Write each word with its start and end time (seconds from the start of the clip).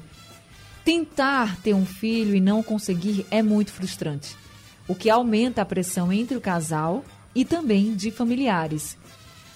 Tentar 0.82 1.58
ter 1.58 1.74
um 1.74 1.84
filho 1.84 2.34
e 2.34 2.40
não 2.40 2.62
conseguir 2.62 3.26
é 3.30 3.42
muito 3.42 3.70
frustrante 3.70 4.45
o 4.88 4.94
que 4.94 5.10
aumenta 5.10 5.62
a 5.62 5.64
pressão 5.64 6.12
entre 6.12 6.36
o 6.36 6.40
casal 6.40 7.04
e 7.34 7.44
também 7.44 7.94
de 7.94 8.10
familiares. 8.10 8.96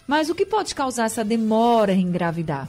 Mas 0.07 0.29
o 0.29 0.35
que 0.35 0.45
pode 0.45 0.75
causar 0.75 1.05
essa 1.05 1.25
demora 1.25 1.93
em 1.93 2.03
engravidar? 2.03 2.69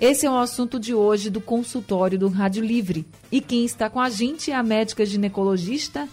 Esse 0.00 0.26
é 0.26 0.30
o 0.30 0.36
assunto 0.36 0.80
de 0.80 0.92
hoje 0.92 1.30
do 1.30 1.40
consultório 1.40 2.18
do 2.18 2.28
Rádio 2.28 2.64
Livre. 2.64 3.06
E 3.30 3.40
quem 3.40 3.64
está 3.64 3.88
com 3.88 4.00
a 4.00 4.10
gente 4.10 4.50
é 4.50 4.54
a 4.54 4.62
médica 4.62 5.06
ginecologista 5.06 6.08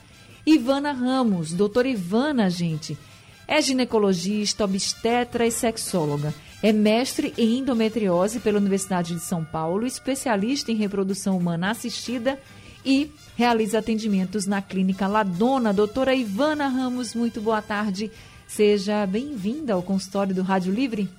Ivana 0.46 0.92
Ramos. 0.92 1.52
Doutora 1.52 1.88
Ivana, 1.88 2.50
gente, 2.50 2.98
é 3.48 3.62
ginecologista, 3.62 4.66
obstetra 4.66 5.46
e 5.46 5.52
sexóloga. 5.52 6.34
É 6.62 6.72
mestre 6.72 7.34
em 7.38 7.58
endometriose 7.58 8.40
pela 8.40 8.60
Universidade 8.60 9.16
de 9.16 9.22
São 9.22 9.44
Paulo, 9.44 9.86
especialista 9.86 10.72
em 10.72 10.76
reprodução 10.76 11.36
humana 11.38 11.72
assistida 11.72 12.38
e 12.38 12.61
realiza 13.36 13.80
atendimentos 13.80 14.46
na 14.46 14.62
Clínica 14.62 15.08
Ladona. 15.08 15.74
Doutora 15.74 16.14
Ivana 16.14 16.68
Ramos, 16.68 17.16
muito 17.16 17.42
boa 17.42 17.62
tarde. 17.62 18.12
Seja 18.48 19.06
bem-vinda 19.06 19.74
ao 19.74 19.82
consultório 19.82 20.36
do 20.36 20.42
Rádio 20.42 20.74
Livre. 20.74 21.10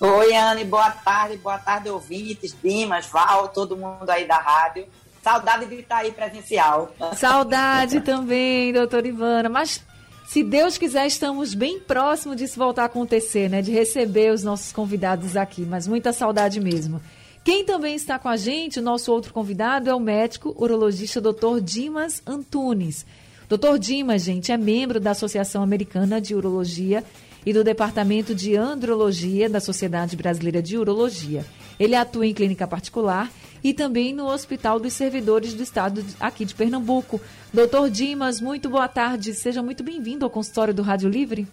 Oi, 0.00 0.34
Anne, 0.34 0.64
boa 0.64 0.90
tarde, 0.90 1.36
boa 1.36 1.58
tarde, 1.58 1.88
ouvintes, 1.88 2.54
Dimas, 2.62 3.06
Val, 3.06 3.48
todo 3.48 3.76
mundo 3.76 4.10
aí 4.10 4.26
da 4.26 4.36
rádio. 4.36 4.84
Saudade 5.22 5.66
de 5.66 5.76
estar 5.76 5.98
aí 5.98 6.10
presencial. 6.10 6.92
Saudade 7.16 8.00
também, 8.00 8.72
doutora 8.72 9.06
Ivana. 9.06 9.48
Mas 9.48 9.80
se 10.26 10.42
Deus 10.42 10.76
quiser, 10.76 11.06
estamos 11.06 11.54
bem 11.54 11.78
próximos 11.78 12.36
disso 12.36 12.58
voltar 12.58 12.82
a 12.82 12.86
acontecer, 12.86 13.48
né? 13.48 13.62
De 13.62 13.70
receber 13.70 14.32
os 14.32 14.42
nossos 14.42 14.72
convidados 14.72 15.36
aqui. 15.36 15.62
Mas 15.62 15.86
muita 15.86 16.12
saudade 16.12 16.60
mesmo. 16.60 17.00
Quem 17.44 17.64
também 17.64 17.96
está 17.96 18.20
com 18.20 18.28
a 18.28 18.36
gente, 18.36 18.80
nosso 18.80 19.10
outro 19.10 19.34
convidado, 19.34 19.90
é 19.90 19.94
o 19.94 19.98
médico 19.98 20.54
urologista 20.56 21.20
Dr. 21.20 21.60
Dimas 21.60 22.22
Antunes. 22.24 23.04
Dr. 23.48 23.78
Dimas, 23.80 24.22
gente, 24.22 24.52
é 24.52 24.56
membro 24.56 25.00
da 25.00 25.10
Associação 25.10 25.60
Americana 25.60 26.20
de 26.20 26.36
Urologia 26.36 27.02
e 27.44 27.52
do 27.52 27.64
Departamento 27.64 28.32
de 28.32 28.56
Andrologia 28.56 29.50
da 29.50 29.58
Sociedade 29.58 30.16
Brasileira 30.16 30.62
de 30.62 30.78
Urologia. 30.78 31.44
Ele 31.80 31.96
atua 31.96 32.26
em 32.28 32.32
clínica 32.32 32.64
particular 32.64 33.28
e 33.64 33.74
também 33.74 34.14
no 34.14 34.26
Hospital 34.28 34.78
dos 34.78 34.92
Servidores 34.92 35.52
do 35.52 35.64
Estado 35.64 36.04
aqui 36.20 36.44
de 36.44 36.54
Pernambuco. 36.54 37.20
Doutor 37.52 37.90
Dimas, 37.90 38.40
muito 38.40 38.70
boa 38.70 38.86
tarde. 38.86 39.34
Seja 39.34 39.60
muito 39.60 39.82
bem-vindo 39.82 40.24
ao 40.24 40.30
consultório 40.30 40.72
do 40.72 40.82
Rádio 40.82 41.08
Livre. 41.08 41.48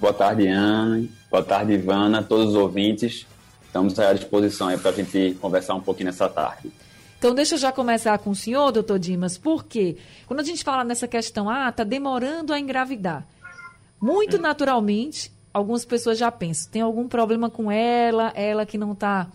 Boa 0.00 0.14
tarde, 0.14 0.46
Ana. 0.46 1.06
Boa 1.30 1.42
tarde, 1.42 1.74
Ivana, 1.74 2.22
todos 2.22 2.48
os 2.48 2.54
ouvintes. 2.54 3.26
Estamos 3.76 3.98
à 3.98 4.14
disposição 4.14 4.78
para 4.78 4.90
a 4.90 4.94
gente 4.94 5.36
conversar 5.38 5.74
um 5.74 5.82
pouquinho 5.82 6.06
nessa 6.06 6.30
tarde. 6.30 6.72
Então, 7.18 7.34
deixa 7.34 7.56
eu 7.56 7.58
já 7.58 7.70
começar 7.70 8.16
com 8.18 8.30
o 8.30 8.34
senhor, 8.34 8.72
doutor 8.72 8.98
Dimas, 8.98 9.36
porque 9.36 9.98
quando 10.26 10.40
a 10.40 10.42
gente 10.42 10.64
fala 10.64 10.82
nessa 10.82 11.06
questão, 11.06 11.46
ah, 11.50 11.68
está 11.68 11.84
demorando 11.84 12.54
a 12.54 12.58
engravidar, 12.58 13.26
muito 14.00 14.38
naturalmente, 14.38 15.30
algumas 15.52 15.84
pessoas 15.84 16.16
já 16.16 16.32
pensam, 16.32 16.70
tem 16.70 16.80
algum 16.80 17.06
problema 17.06 17.50
com 17.50 17.70
ela, 17.70 18.32
ela 18.34 18.64
que 18.64 18.78
não 18.78 18.92
está 18.92 19.28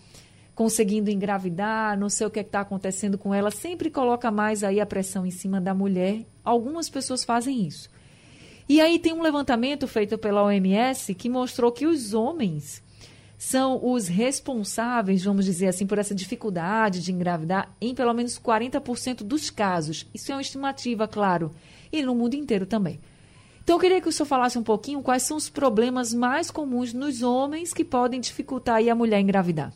conseguindo 0.56 1.08
engravidar, 1.08 1.96
não 1.96 2.08
sei 2.08 2.26
o 2.26 2.30
que 2.30 2.40
é 2.40 2.42
está 2.42 2.62
acontecendo 2.62 3.16
com 3.16 3.32
ela, 3.32 3.50
sempre 3.52 3.90
coloca 3.90 4.28
mais 4.28 4.64
aí 4.64 4.80
a 4.80 4.86
pressão 4.86 5.24
em 5.24 5.30
cima 5.30 5.60
da 5.60 5.72
mulher. 5.72 6.26
Algumas 6.44 6.90
pessoas 6.90 7.22
fazem 7.22 7.64
isso. 7.64 7.88
E 8.68 8.80
aí 8.80 8.98
tem 8.98 9.12
um 9.12 9.22
levantamento 9.22 9.86
feito 9.86 10.18
pela 10.18 10.42
OMS 10.42 11.14
que 11.14 11.28
mostrou 11.28 11.70
que 11.70 11.86
os 11.86 12.12
homens 12.12 12.82
são 13.42 13.80
os 13.82 14.06
responsáveis, 14.06 15.24
vamos 15.24 15.44
dizer 15.44 15.66
assim, 15.66 15.84
por 15.84 15.98
essa 15.98 16.14
dificuldade 16.14 17.02
de 17.02 17.10
engravidar 17.10 17.74
em 17.80 17.92
pelo 17.92 18.14
menos 18.14 18.38
40% 18.38 19.24
dos 19.24 19.50
casos. 19.50 20.06
Isso 20.14 20.30
é 20.30 20.36
uma 20.36 20.40
estimativa, 20.40 21.08
claro, 21.08 21.50
e 21.92 22.04
no 22.04 22.14
mundo 22.14 22.34
inteiro 22.34 22.66
também. 22.66 23.00
Então, 23.60 23.74
eu 23.74 23.80
queria 23.80 24.00
que 24.00 24.08
o 24.08 24.12
senhor 24.12 24.28
falasse 24.28 24.56
um 24.56 24.62
pouquinho 24.62 25.02
quais 25.02 25.24
são 25.24 25.36
os 25.36 25.50
problemas 25.50 26.14
mais 26.14 26.52
comuns 26.52 26.92
nos 26.92 27.20
homens 27.20 27.74
que 27.74 27.84
podem 27.84 28.20
dificultar 28.20 28.80
a 28.80 28.94
mulher 28.94 29.18
engravidar. 29.18 29.72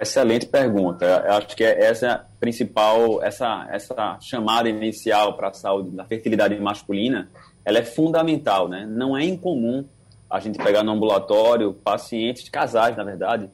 Excelente 0.00 0.46
pergunta. 0.46 1.04
Eu 1.04 1.32
acho 1.34 1.54
que 1.54 1.64
essa 1.64 2.06
é 2.06 2.10
a 2.12 2.24
principal, 2.40 3.22
essa, 3.22 3.68
essa 3.70 4.18
chamada 4.22 4.70
inicial 4.70 5.36
para 5.36 5.48
a 5.48 5.52
saúde 5.52 5.90
da 5.90 6.06
fertilidade 6.06 6.58
masculina, 6.58 7.28
ela 7.62 7.76
é 7.76 7.84
fundamental, 7.84 8.68
né? 8.68 8.86
Não 8.88 9.14
é 9.14 9.22
incomum 9.22 9.84
a 10.34 10.40
gente 10.40 10.58
pegar 10.58 10.82
no 10.82 10.90
ambulatório 10.90 11.72
pacientes, 11.72 12.48
casais, 12.48 12.96
na 12.96 13.04
verdade, 13.04 13.48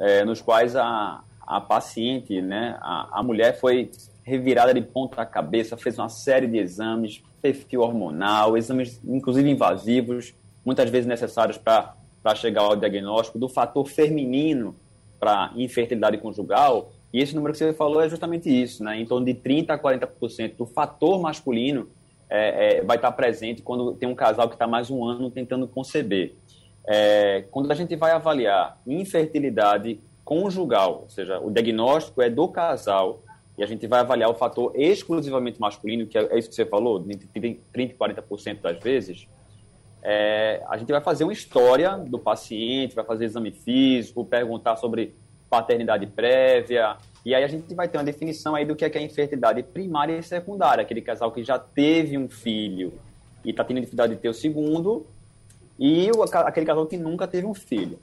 é, 0.00 0.24
nos 0.24 0.40
quais 0.40 0.74
a, 0.74 1.22
a 1.40 1.60
paciente, 1.60 2.42
né, 2.42 2.76
a, 2.80 3.20
a 3.20 3.22
mulher 3.22 3.60
foi 3.60 3.88
revirada 4.24 4.74
de 4.74 4.80
ponta 4.80 5.24
cabeça, 5.24 5.76
fez 5.76 5.96
uma 5.96 6.08
série 6.08 6.48
de 6.48 6.58
exames, 6.58 7.22
perfil 7.40 7.82
hormonal, 7.82 8.56
exames 8.56 9.00
inclusive 9.04 9.48
invasivos, 9.48 10.34
muitas 10.64 10.90
vezes 10.90 11.06
necessários 11.06 11.56
para 11.56 11.94
chegar 12.34 12.62
ao 12.62 12.74
diagnóstico 12.74 13.38
do 13.38 13.48
fator 13.48 13.86
feminino 13.86 14.74
para 15.20 15.52
infertilidade 15.54 16.18
conjugal. 16.18 16.90
E 17.12 17.20
esse 17.20 17.32
número 17.32 17.52
que 17.52 17.58
você 17.58 17.72
falou 17.72 18.02
é 18.02 18.08
justamente 18.08 18.50
isso, 18.50 18.82
né? 18.82 19.00
Em 19.00 19.06
torno 19.06 19.24
de 19.24 19.34
30% 19.34 19.70
a 19.70 19.78
40% 19.78 20.56
do 20.56 20.66
fator 20.66 21.20
masculino 21.20 21.88
é, 22.30 22.78
é, 22.78 22.82
vai 22.82 22.96
estar 22.96 23.12
presente 23.12 23.62
quando 23.62 23.94
tem 23.94 24.08
um 24.08 24.14
casal 24.14 24.48
que 24.48 24.54
está 24.54 24.66
mais 24.66 24.90
um 24.90 25.04
ano 25.04 25.30
tentando 25.30 25.66
conceber. 25.66 26.34
É, 26.86 27.44
quando 27.50 27.70
a 27.70 27.74
gente 27.74 27.94
vai 27.96 28.12
avaliar 28.12 28.80
infertilidade 28.86 30.00
conjugal, 30.24 31.02
ou 31.02 31.08
seja, 31.08 31.40
o 31.40 31.50
diagnóstico 31.50 32.20
é 32.20 32.28
do 32.28 32.48
casal, 32.48 33.22
e 33.56 33.62
a 33.62 33.66
gente 33.66 33.86
vai 33.86 34.00
avaliar 34.00 34.30
o 34.30 34.34
fator 34.34 34.72
exclusivamente 34.74 35.60
masculino, 35.60 36.06
que 36.06 36.16
é, 36.16 36.22
é 36.30 36.38
isso 36.38 36.48
que 36.48 36.54
você 36.54 36.64
falou, 36.64 37.04
entre 37.08 37.28
30% 37.28 37.58
e 37.74 37.94
40% 37.94 38.60
das 38.60 38.78
vezes, 38.78 39.28
é, 40.02 40.62
a 40.68 40.76
gente 40.76 40.90
vai 40.92 41.00
fazer 41.00 41.24
uma 41.24 41.32
história 41.32 41.96
do 41.96 42.18
paciente, 42.18 42.94
vai 42.94 43.04
fazer 43.04 43.24
exame 43.24 43.50
físico, 43.50 44.24
perguntar 44.24 44.76
sobre 44.76 45.14
paternidade 45.50 46.06
prévia, 46.06 46.96
e 47.28 47.34
aí 47.34 47.44
a 47.44 47.46
gente 47.46 47.74
vai 47.74 47.86
ter 47.86 47.98
uma 47.98 48.04
definição 48.04 48.54
aí 48.54 48.64
do 48.64 48.74
que 48.74 48.86
é, 48.86 48.88
que 48.88 48.96
é 48.96 49.02
infertilidade 49.02 49.62
primária 49.62 50.16
e 50.16 50.22
secundária, 50.22 50.80
aquele 50.80 51.02
casal 51.02 51.30
que 51.30 51.44
já 51.44 51.58
teve 51.58 52.16
um 52.16 52.26
filho 52.26 52.94
e 53.44 53.50
está 53.50 53.62
tendo 53.62 53.80
dificuldade 53.80 54.14
de 54.14 54.18
ter 54.18 54.30
o 54.30 54.32
segundo, 54.32 55.04
e 55.78 56.10
o, 56.10 56.22
aquele 56.22 56.64
casal 56.64 56.86
que 56.86 56.96
nunca 56.96 57.28
teve 57.28 57.46
um 57.46 57.52
filho. 57.52 57.98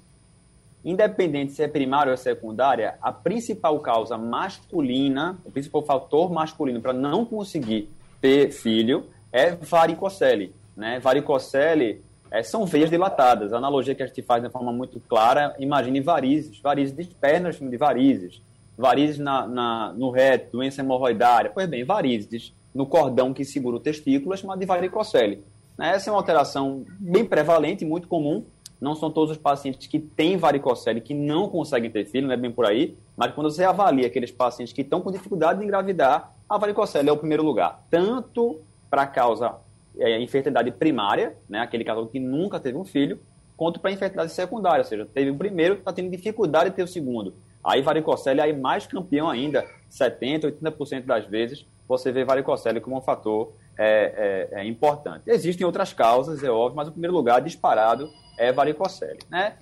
Independente 0.84 1.54
se 1.54 1.64
é 1.64 1.68
primária 1.68 2.12
ou 2.12 2.18
secundária, 2.18 3.00
a 3.02 3.12
principal 3.12 3.80
causa 3.80 4.16
masculina, 4.16 5.36
o 5.44 5.50
principal 5.50 5.82
fator 5.82 6.32
masculino 6.32 6.80
para 6.80 6.94
não 6.94 7.26
conseguir 7.26 7.90
ter 8.22 8.52
filho 8.52 9.08
é 9.32 9.56
varicocele. 9.56 10.54
Né? 10.78 11.00
Varicocele 11.00 12.04
é, 12.30 12.44
são 12.44 12.64
veias 12.68 12.92
dilatadas. 12.92 13.54
A 13.54 13.58
analogia 13.58 13.96
que 13.96 14.04
a 14.04 14.06
gente 14.06 14.22
faz 14.22 14.44
de 14.44 14.52
forma 14.52 14.72
muito 14.72 15.00
clara, 15.00 15.56
imagine 15.58 16.00
varizes, 16.00 16.60
varizes 16.60 16.96
de 16.96 17.06
pernas 17.06 17.58
de 17.58 17.76
varizes 17.76 18.40
varizes 18.78 19.18
na, 19.18 19.48
na, 19.48 19.94
no 19.94 20.10
reto, 20.10 20.58
doença 20.58 20.82
hemorroidária. 20.82 21.52
Pois 21.54 21.68
bem, 21.68 21.84
varizes 21.84 22.54
no 22.74 22.86
cordão 22.86 23.34
que 23.34 23.46
segura 23.46 23.78
o 23.78 23.80
testículo 23.80 24.34
é 24.34 24.38
chamado 24.38 24.60
de 24.60 24.66
varicocele. 24.66 25.44
Né? 25.78 25.92
Essa 25.92 26.10
é 26.10 26.14
uma 26.14 26.20
alteração 26.20 26.86
bem 27.00 27.26
prevalente, 27.26 27.86
muito 27.86 28.08
comum. 28.08 28.46
Não 28.80 28.94
são 28.94 29.10
todos 29.10 29.32
os 29.32 29.38
pacientes 29.38 29.88
que 29.88 30.00
têm 30.00 30.36
varicocele 30.36 31.00
que 31.00 31.14
não 31.14 31.48
conseguem 31.48 31.90
ter 31.90 32.06
filho, 32.06 32.28
não 32.28 32.34
é 32.34 32.38
bem 32.38 32.52
por 32.52 32.66
aí, 32.66 32.98
mas 33.16 33.34
quando 33.34 33.50
você 33.50 33.64
avalia 33.64 34.06
aqueles 34.06 34.32
pacientes 34.32 34.74
que 34.74 34.82
estão 34.82 35.00
com 35.00 35.12
dificuldade 35.12 35.60
de 35.60 35.66
engravidar, 35.66 36.34
a 36.48 36.58
varicocele 36.58 37.08
é 37.08 37.12
o 37.12 37.18
primeiro 37.18 37.42
lugar, 37.42 37.86
tanto 37.90 38.60
para 38.90 39.04
a 39.04 39.08
causa 39.08 39.56
é, 39.98 40.20
infertilidade 40.22 40.72
primária, 40.72 41.38
né, 41.50 41.60
aquele 41.60 41.86
casal 41.86 42.06
que 42.08 42.20
nunca 42.20 42.60
teve 42.60 42.78
um 42.78 42.84
filho, 42.84 43.18
quanto 43.56 43.80
para 43.80 43.90
a 43.90 43.94
infertilidade 43.94 44.34
secundária, 44.34 44.80
ou 44.80 44.86
seja, 44.86 45.06
teve 45.06 45.32
o 45.32 45.36
primeiro, 45.36 45.76
está 45.76 45.94
tendo 45.94 46.12
dificuldade 46.12 46.70
de 46.70 46.76
ter 46.76 46.84
o 46.84 46.88
segundo. 46.88 47.34
Aí 47.66 47.82
varicocele 47.82 48.40
aí 48.40 48.54
mais 48.54 48.86
campeão 48.86 49.30
ainda, 49.30 49.66
70%, 49.90 50.60
80% 50.62 51.06
das 51.06 51.26
vezes 51.26 51.66
você 51.88 52.12
vê 52.12 52.24
varicocele 52.24 52.80
como 52.80 52.98
um 52.98 53.02
fator 53.02 53.54
é, 53.78 54.50
é, 54.54 54.62
é, 54.62 54.66
importante. 54.66 55.24
Existem 55.28 55.66
outras 55.66 55.94
causas, 55.94 56.44
é 56.44 56.50
óbvio, 56.50 56.78
mas 56.78 56.88
o 56.88 56.92
primeiro 56.92 57.14
lugar 57.14 57.42
disparado 57.42 58.10
é 58.38 58.52
varicocele. 58.52 59.20
Né? 59.30 59.56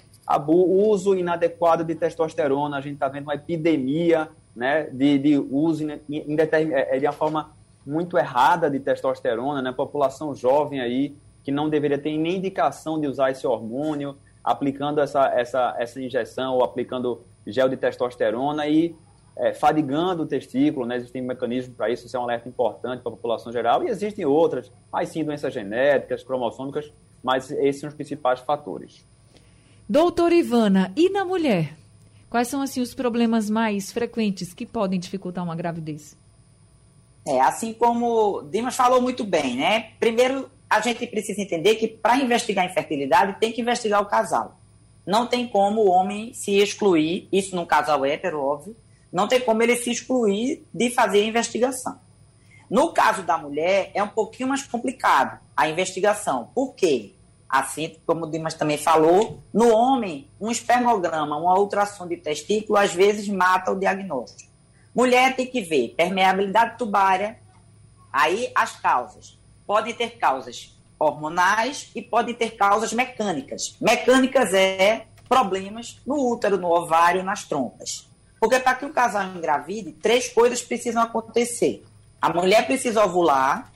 O 0.47 0.89
uso 0.89 1.15
inadequado 1.15 1.83
de 1.83 1.95
testosterona, 1.95 2.77
a 2.77 2.81
gente 2.81 2.93
está 2.93 3.07
vendo 3.07 3.23
uma 3.23 3.35
epidemia 3.35 4.29
né, 4.55 4.83
de, 4.83 5.17
de 5.17 5.37
uso 5.37 5.83
in, 5.83 5.99
in, 6.09 6.37
é, 6.39 6.95
é, 6.95 6.99
de 6.99 7.05
uma 7.05 7.11
forma 7.11 7.51
muito 7.85 8.17
errada 8.17 8.69
de 8.69 8.79
testosterona, 8.79 9.61
né? 9.61 9.71
População 9.73 10.33
jovem 10.33 10.79
aí 10.79 11.17
que 11.43 11.51
não 11.51 11.67
deveria 11.67 11.97
ter 11.97 12.17
nem 12.17 12.37
indicação 12.37 12.97
de 13.01 13.07
usar 13.07 13.31
esse 13.31 13.45
hormônio, 13.45 14.15
aplicando 14.41 15.01
essa, 15.01 15.25
essa, 15.37 15.75
essa 15.77 16.01
injeção 16.01 16.55
ou 16.55 16.63
aplicando 16.63 17.21
gel 17.45 17.69
de 17.69 17.77
testosterona 17.77 18.67
e 18.67 18.95
é, 19.35 19.53
fadigando 19.53 20.23
o 20.23 20.25
testículo, 20.25 20.85
né? 20.85 20.97
Existem 20.97 21.21
mecanismos 21.21 21.75
para 21.75 21.89
isso, 21.89 22.05
isso 22.05 22.15
é 22.15 22.19
um 22.19 22.23
alerta 22.23 22.47
importante 22.47 23.01
para 23.01 23.11
a 23.11 23.15
população 23.15 23.51
geral, 23.51 23.83
e 23.83 23.87
existem 23.87 24.25
outras, 24.25 24.71
mas 24.91 25.09
sim 25.09 25.23
doenças 25.23 25.53
genéticas, 25.53 26.23
cromossômicas, 26.23 26.91
mas 27.23 27.49
esses 27.51 27.81
são 27.81 27.89
os 27.89 27.95
principais 27.95 28.39
fatores. 28.41 29.05
Doutora 29.87 30.35
Ivana, 30.35 30.91
e 30.95 31.09
na 31.09 31.25
mulher? 31.25 31.73
Quais 32.29 32.47
são 32.47 32.61
assim 32.61 32.81
os 32.81 32.93
problemas 32.93 33.49
mais 33.49 33.91
frequentes 33.91 34.53
que 34.53 34.65
podem 34.65 34.99
dificultar 34.99 35.43
uma 35.43 35.55
gravidez? 35.55 36.17
É, 37.27 37.39
assim 37.41 37.73
como 37.73 38.41
Dimas 38.51 38.75
falou 38.75 39.01
muito 39.01 39.23
bem, 39.23 39.55
né? 39.55 39.91
Primeiro, 39.99 40.49
a 40.69 40.81
gente 40.81 41.05
precisa 41.07 41.41
entender 41.41 41.75
que 41.75 41.87
para 41.87 42.17
investigar 42.17 42.65
infertilidade 42.65 43.39
tem 43.39 43.51
que 43.51 43.61
investigar 43.61 44.01
o 44.01 44.07
casal. 44.07 44.59
Não 45.05 45.27
tem 45.27 45.47
como 45.47 45.81
o 45.81 45.89
homem 45.89 46.33
se 46.33 46.57
excluir, 46.57 47.27
isso 47.31 47.55
num 47.55 47.65
casal 47.65 48.05
hétero, 48.05 48.41
óbvio, 48.41 48.75
não 49.11 49.27
tem 49.27 49.39
como 49.39 49.61
ele 49.61 49.75
se 49.75 49.91
excluir 49.91 50.65
de 50.73 50.89
fazer 50.89 51.21
a 51.21 51.25
investigação. 51.25 51.99
No 52.69 52.91
caso 52.91 53.21
da 53.21 53.37
mulher, 53.37 53.91
é 53.93 54.01
um 54.01 54.07
pouquinho 54.07 54.49
mais 54.49 54.63
complicado 54.63 55.39
a 55.55 55.69
investigação. 55.69 56.49
Por 56.55 56.73
quê? 56.73 57.13
Assim 57.47 57.95
como 58.07 58.25
o 58.25 58.31
Dimas 58.31 58.55
também 58.55 58.79
falou, 58.79 59.43
no 59.53 59.69
homem, 59.69 60.27
um 60.41 60.49
espermograma, 60.49 61.37
uma 61.37 61.59
ultrassom 61.59 62.07
de 62.07 62.17
testículo, 62.17 62.79
às 62.79 62.93
vezes 62.93 63.27
mata 63.27 63.71
o 63.71 63.79
diagnóstico. 63.79 64.51
Mulher 64.95 65.35
tem 65.35 65.45
que 65.45 65.61
ver 65.61 65.93
permeabilidade 65.95 66.77
tubária, 66.77 67.37
aí 68.11 68.51
as 68.55 68.79
causas. 68.79 69.37
Podem 69.67 69.93
ter 69.93 70.17
causas 70.17 70.72
hormonais 71.03 71.91
e 71.95 72.01
podem 72.01 72.33
ter 72.33 72.51
causas 72.51 72.93
mecânicas. 72.93 73.75
Mecânicas 73.79 74.53
é 74.53 75.05
problemas 75.27 75.99
no 76.05 76.31
útero, 76.31 76.57
no 76.57 76.69
ovário, 76.69 77.23
nas 77.23 77.43
trompas. 77.43 78.07
Porque 78.39 78.59
para 78.59 78.75
que 78.75 78.85
o 78.85 78.93
casal 78.93 79.23
engravide, 79.23 79.93
três 79.93 80.27
coisas 80.27 80.61
precisam 80.61 81.01
acontecer. 81.01 81.83
A 82.21 82.29
mulher 82.29 82.65
precisa 82.65 83.03
ovular, 83.03 83.71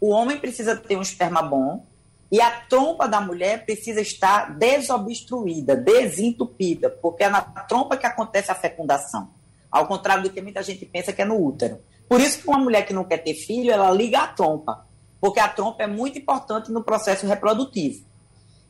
o 0.00 0.10
homem 0.10 0.38
precisa 0.38 0.76
ter 0.76 0.96
um 0.96 1.02
esperma 1.02 1.42
bom 1.42 1.86
e 2.30 2.40
a 2.40 2.50
trompa 2.50 3.06
da 3.06 3.20
mulher 3.20 3.64
precisa 3.64 4.00
estar 4.00 4.56
desobstruída, 4.58 5.76
desentupida, 5.76 6.90
porque 6.90 7.24
é 7.24 7.28
na 7.28 7.42
trompa 7.42 7.96
que 7.96 8.06
acontece 8.06 8.50
a 8.50 8.54
fecundação. 8.54 9.30
Ao 9.70 9.86
contrário 9.86 10.24
do 10.24 10.30
que 10.30 10.42
muita 10.42 10.62
gente 10.62 10.84
pensa 10.84 11.12
que 11.12 11.22
é 11.22 11.24
no 11.24 11.40
útero. 11.40 11.78
Por 12.08 12.20
isso 12.20 12.42
que 12.42 12.48
uma 12.48 12.58
mulher 12.58 12.84
que 12.84 12.92
não 12.92 13.04
quer 13.04 13.18
ter 13.18 13.34
filho, 13.34 13.70
ela 13.70 13.90
liga 13.90 14.18
a 14.18 14.26
trompa, 14.26 14.86
porque 15.22 15.38
a 15.38 15.46
trompa 15.46 15.84
é 15.84 15.86
muito 15.86 16.18
importante 16.18 16.72
no 16.72 16.82
processo 16.82 17.28
reprodutivo. 17.28 18.04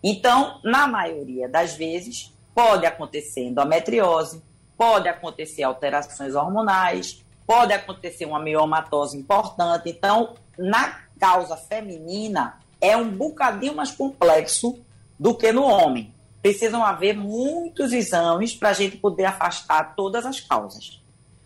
Então, 0.05 0.61
na 0.63 0.87
maioria 0.87 1.49
das 1.49 1.75
vezes, 1.75 2.31
pode 2.55 2.85
acontecer 2.85 3.45
endometriose, 3.45 4.43
pode 4.77 5.09
acontecer 5.09 5.63
alterações 5.63 6.35
hormonais, 6.35 7.25
pode 7.47 7.73
acontecer 7.73 8.27
uma 8.27 8.39
miomatose 8.39 9.17
importante. 9.17 9.89
Então, 9.89 10.35
na 10.59 10.99
causa 11.19 11.57
feminina, 11.57 12.59
é 12.83 12.95
um 12.99 13.09
bocadinho 13.11 13.75
mais 13.75 13.91
complexo 13.91 14.79
do 15.19 15.35
que 15.35 15.53
no 15.53 15.63
homem. 15.63 16.13
Precisam 16.43 16.85
haver 16.85 17.17
muitos 17.17 17.95
exames 17.95 18.55
para 18.55 18.69
a 18.69 18.75
gente 18.75 18.99
poder 18.99 19.25
afastar 19.25 19.95
todas 19.95 20.27
as 20.27 20.39
causas. 20.39 21.01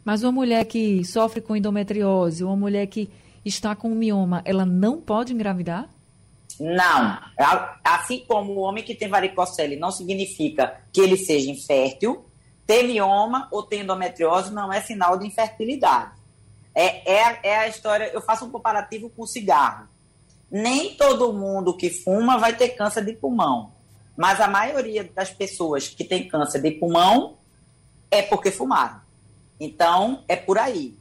Mas 0.05 0.25
uma 0.25 0.32
mulher 0.32 0.64
que 0.64 1.05
sofre 1.05 1.41
com 1.41 1.55
endometriose, 1.55 2.43
uma 2.43 2.56
mulher 2.56 2.88
que 2.88 3.09
está 3.48 3.75
com 3.75 3.88
mioma, 3.90 4.43
ela 4.44 4.66
não 4.66 5.00
pode 5.00 5.32
engravidar? 5.32 5.88
Não. 6.58 7.19
Assim 7.84 8.25
como 8.26 8.52
o 8.52 8.60
homem 8.60 8.84
que 8.84 8.94
tem 8.94 9.08
varicocele 9.08 9.76
não 9.76 9.90
significa 9.90 10.81
que 10.93 11.00
ele 11.00 11.16
seja 11.16 11.50
infértil, 11.50 12.25
ter 12.66 12.82
mioma 12.82 13.48
ou 13.50 13.62
ter 13.62 13.81
endometriose 13.81 14.52
não 14.52 14.72
é 14.72 14.81
sinal 14.81 15.19
de 15.19 15.26
infertilidade. 15.26 16.12
É, 16.75 17.10
é, 17.10 17.40
é 17.43 17.56
a 17.58 17.69
história. 17.69 18.10
Eu 18.12 18.20
faço 18.20 18.44
um 18.44 18.50
comparativo 18.50 19.08
com 19.10 19.22
o 19.22 19.26
cigarro 19.26 19.88
nem 20.50 20.94
todo 20.94 21.32
mundo 21.32 21.76
que 21.76 21.90
fuma 21.90 22.38
vai 22.38 22.56
ter 22.56 22.70
câncer 22.70 23.04
de 23.04 23.12
pulmão. 23.12 23.72
Mas 24.16 24.40
a 24.40 24.49
maioria 24.49 25.04
das 25.04 25.31
pessoas 25.31 25.88
que 25.88 26.04
tem 26.04 26.28
câncer 26.28 26.62
de 26.62 26.70
pulmão 26.72 27.37
é 28.10 28.22
porque 28.22 28.50
fumaram. 28.50 29.00
Então, 29.58 30.25
é 30.28 30.37
por 30.37 30.58
aí. 30.58 30.96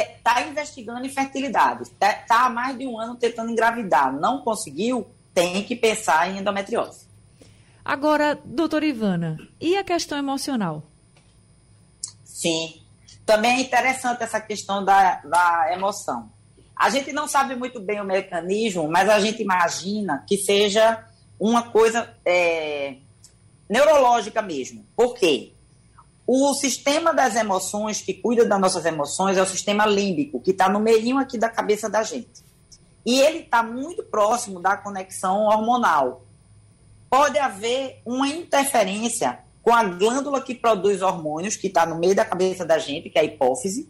Está 0.00 0.42
investigando 0.42 1.06
infertilidade. 1.06 1.82
Está 1.82 2.12
tá 2.12 2.46
há 2.46 2.50
mais 2.50 2.76
de 2.78 2.86
um 2.86 2.98
ano 2.98 3.16
tentando 3.16 3.50
engravidar. 3.50 4.12
Não 4.12 4.42
conseguiu, 4.42 5.06
tem 5.34 5.62
que 5.64 5.76
pensar 5.76 6.30
em 6.30 6.38
endometriose. 6.38 7.06
Agora, 7.84 8.38
doutora 8.44 8.84
Ivana, 8.84 9.38
e 9.60 9.76
a 9.76 9.82
questão 9.82 10.18
emocional? 10.18 10.82
Sim. 12.24 12.82
Também 13.24 13.58
é 13.58 13.60
interessante 13.60 14.22
essa 14.22 14.40
questão 14.40 14.84
da, 14.84 15.16
da 15.22 15.72
emoção. 15.72 16.30
A 16.76 16.90
gente 16.90 17.12
não 17.12 17.26
sabe 17.26 17.56
muito 17.56 17.80
bem 17.80 18.00
o 18.00 18.04
mecanismo, 18.04 18.88
mas 18.88 19.08
a 19.08 19.18
gente 19.18 19.42
imagina 19.42 20.24
que 20.28 20.36
seja 20.36 21.04
uma 21.38 21.70
coisa 21.70 22.14
é, 22.24 22.96
neurológica 23.68 24.40
mesmo. 24.40 24.86
Por 24.96 25.14
quê? 25.14 25.52
O 26.30 26.52
sistema 26.52 27.14
das 27.14 27.36
emoções, 27.36 28.02
que 28.02 28.12
cuida 28.12 28.44
das 28.44 28.60
nossas 28.60 28.84
emoções, 28.84 29.38
é 29.38 29.42
o 29.42 29.46
sistema 29.46 29.86
límbico, 29.86 30.38
que 30.38 30.50
está 30.50 30.68
no 30.68 30.78
meio 30.78 31.16
aqui 31.16 31.38
da 31.38 31.48
cabeça 31.48 31.88
da 31.88 32.02
gente. 32.02 32.44
E 33.06 33.18
ele 33.18 33.38
está 33.38 33.62
muito 33.62 34.02
próximo 34.02 34.60
da 34.60 34.76
conexão 34.76 35.44
hormonal. 35.44 36.26
Pode 37.08 37.38
haver 37.38 38.02
uma 38.04 38.28
interferência 38.28 39.38
com 39.62 39.72
a 39.74 39.82
glândula 39.82 40.42
que 40.42 40.54
produz 40.54 41.00
hormônios, 41.00 41.56
que 41.56 41.68
está 41.68 41.86
no 41.86 41.98
meio 41.98 42.14
da 42.14 42.26
cabeça 42.26 42.62
da 42.62 42.76
gente, 42.76 43.08
que 43.08 43.16
é 43.16 43.22
a 43.22 43.24
hipófise, 43.24 43.88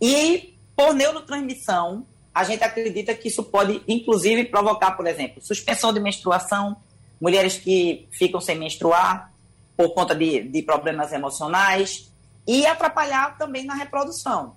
e 0.00 0.58
por 0.74 0.94
neurotransmissão, 0.94 2.06
a 2.34 2.44
gente 2.44 2.64
acredita 2.64 3.14
que 3.14 3.28
isso 3.28 3.42
pode, 3.42 3.82
inclusive, 3.86 4.46
provocar, 4.46 4.92
por 4.92 5.06
exemplo, 5.06 5.42
suspensão 5.42 5.92
de 5.92 6.00
menstruação, 6.00 6.78
mulheres 7.20 7.58
que 7.58 8.08
ficam 8.10 8.40
sem 8.40 8.58
menstruar 8.58 9.33
por 9.76 9.94
conta 9.94 10.14
de, 10.14 10.48
de 10.48 10.62
problemas 10.62 11.12
emocionais 11.12 12.12
e 12.46 12.66
atrapalhar 12.66 13.36
também 13.38 13.64
na 13.64 13.74
reprodução. 13.74 14.56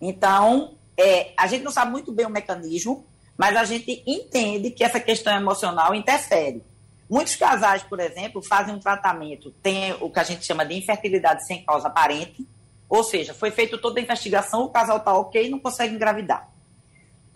Então, 0.00 0.76
é, 0.96 1.32
a 1.36 1.46
gente 1.46 1.64
não 1.64 1.70
sabe 1.70 1.90
muito 1.90 2.12
bem 2.12 2.26
o 2.26 2.30
mecanismo, 2.30 3.06
mas 3.36 3.56
a 3.56 3.64
gente 3.64 4.02
entende 4.06 4.70
que 4.70 4.84
essa 4.84 5.00
questão 5.00 5.34
emocional 5.34 5.94
interfere. 5.94 6.62
Muitos 7.08 7.36
casais, 7.36 7.82
por 7.82 8.00
exemplo, 8.00 8.42
fazem 8.42 8.74
um 8.74 8.80
tratamento, 8.80 9.50
tem 9.62 9.94
o 10.00 10.10
que 10.10 10.20
a 10.20 10.24
gente 10.24 10.44
chama 10.44 10.66
de 10.66 10.74
infertilidade 10.74 11.46
sem 11.46 11.64
causa 11.64 11.88
aparente, 11.88 12.46
ou 12.88 13.02
seja, 13.02 13.32
foi 13.32 13.50
feita 13.50 13.78
toda 13.78 13.98
a 13.98 14.02
investigação, 14.02 14.64
o 14.64 14.70
casal 14.70 14.98
está 14.98 15.14
ok 15.14 15.46
e 15.46 15.48
não 15.48 15.58
consegue 15.58 15.94
engravidar 15.94 16.50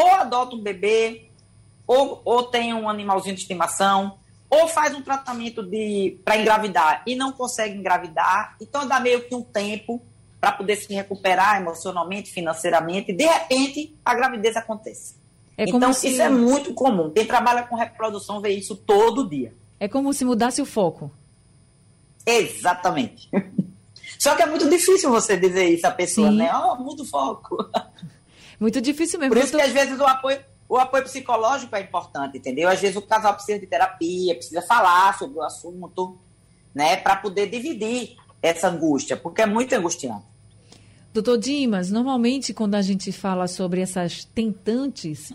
ou 0.02 0.10
adota 0.10 0.56
um 0.56 0.62
bebê, 0.62 1.28
ou, 1.86 2.20
ou 2.24 2.44
tem 2.44 2.74
um 2.74 2.88
animalzinho 2.88 3.34
de 3.34 3.42
estimação, 3.42 4.18
ou 4.52 4.68
faz 4.68 4.94
um 4.94 5.00
tratamento 5.00 5.66
para 6.22 6.36
engravidar 6.36 7.02
e 7.06 7.14
não 7.14 7.32
consegue 7.32 7.78
engravidar, 7.78 8.54
então 8.60 8.86
dá 8.86 9.00
meio 9.00 9.26
que 9.26 9.34
um 9.34 9.42
tempo 9.42 10.02
para 10.38 10.52
poder 10.52 10.76
se 10.76 10.92
recuperar 10.92 11.58
emocionalmente, 11.58 12.30
financeiramente, 12.30 13.12
e 13.12 13.14
de 13.14 13.24
repente 13.24 13.96
a 14.04 14.14
gravidez 14.14 14.54
acontece. 14.54 15.16
É 15.56 15.64
então, 15.64 15.90
se... 15.94 16.08
isso 16.08 16.20
é 16.20 16.28
muito 16.28 16.74
comum. 16.74 17.10
Quem 17.10 17.24
trabalha 17.24 17.62
com 17.62 17.76
reprodução 17.76 18.42
vê 18.42 18.50
isso 18.50 18.76
todo 18.76 19.26
dia. 19.26 19.54
É 19.80 19.88
como 19.88 20.12
se 20.12 20.22
mudasse 20.22 20.60
o 20.60 20.66
foco. 20.66 21.10
Exatamente. 22.26 23.30
Só 24.18 24.36
que 24.36 24.42
é 24.42 24.46
muito 24.46 24.68
difícil 24.68 25.10
você 25.10 25.34
dizer 25.34 25.64
isso 25.70 25.86
à 25.86 25.90
pessoa, 25.90 26.30
Sim. 26.30 26.36
né? 26.36 26.50
Oh, 26.54 26.76
muda 26.76 27.02
o 27.02 27.06
foco. 27.06 27.56
Muito 28.60 28.80
difícil 28.80 29.18
mesmo. 29.18 29.34
Por 29.34 29.42
isso 29.42 29.50
tô... 29.50 29.58
que 29.58 29.64
às 29.64 29.72
vezes 29.72 29.98
o 29.98 30.04
apoio, 30.04 30.38
o 30.72 30.78
apoio 30.78 31.04
psicológico 31.04 31.76
é 31.76 31.82
importante, 31.82 32.38
entendeu? 32.38 32.66
Às 32.66 32.80
vezes 32.80 32.96
o 32.96 33.02
casal 33.02 33.34
precisa 33.34 33.58
de 33.58 33.66
terapia, 33.66 34.34
precisa 34.34 34.62
falar 34.62 35.18
sobre 35.18 35.38
o 35.38 35.42
assunto, 35.42 36.16
né? 36.74 36.96
Para 36.96 37.16
poder 37.16 37.50
dividir 37.50 38.16
essa 38.40 38.68
angústia, 38.68 39.14
porque 39.14 39.42
é 39.42 39.46
muito 39.46 39.74
angustiante. 39.74 40.24
Doutor 41.12 41.36
Dimas, 41.36 41.90
normalmente 41.90 42.54
quando 42.54 42.74
a 42.74 42.80
gente 42.80 43.12
fala 43.12 43.46
sobre 43.46 43.82
essas 43.82 44.24
tentantes, 44.24 45.30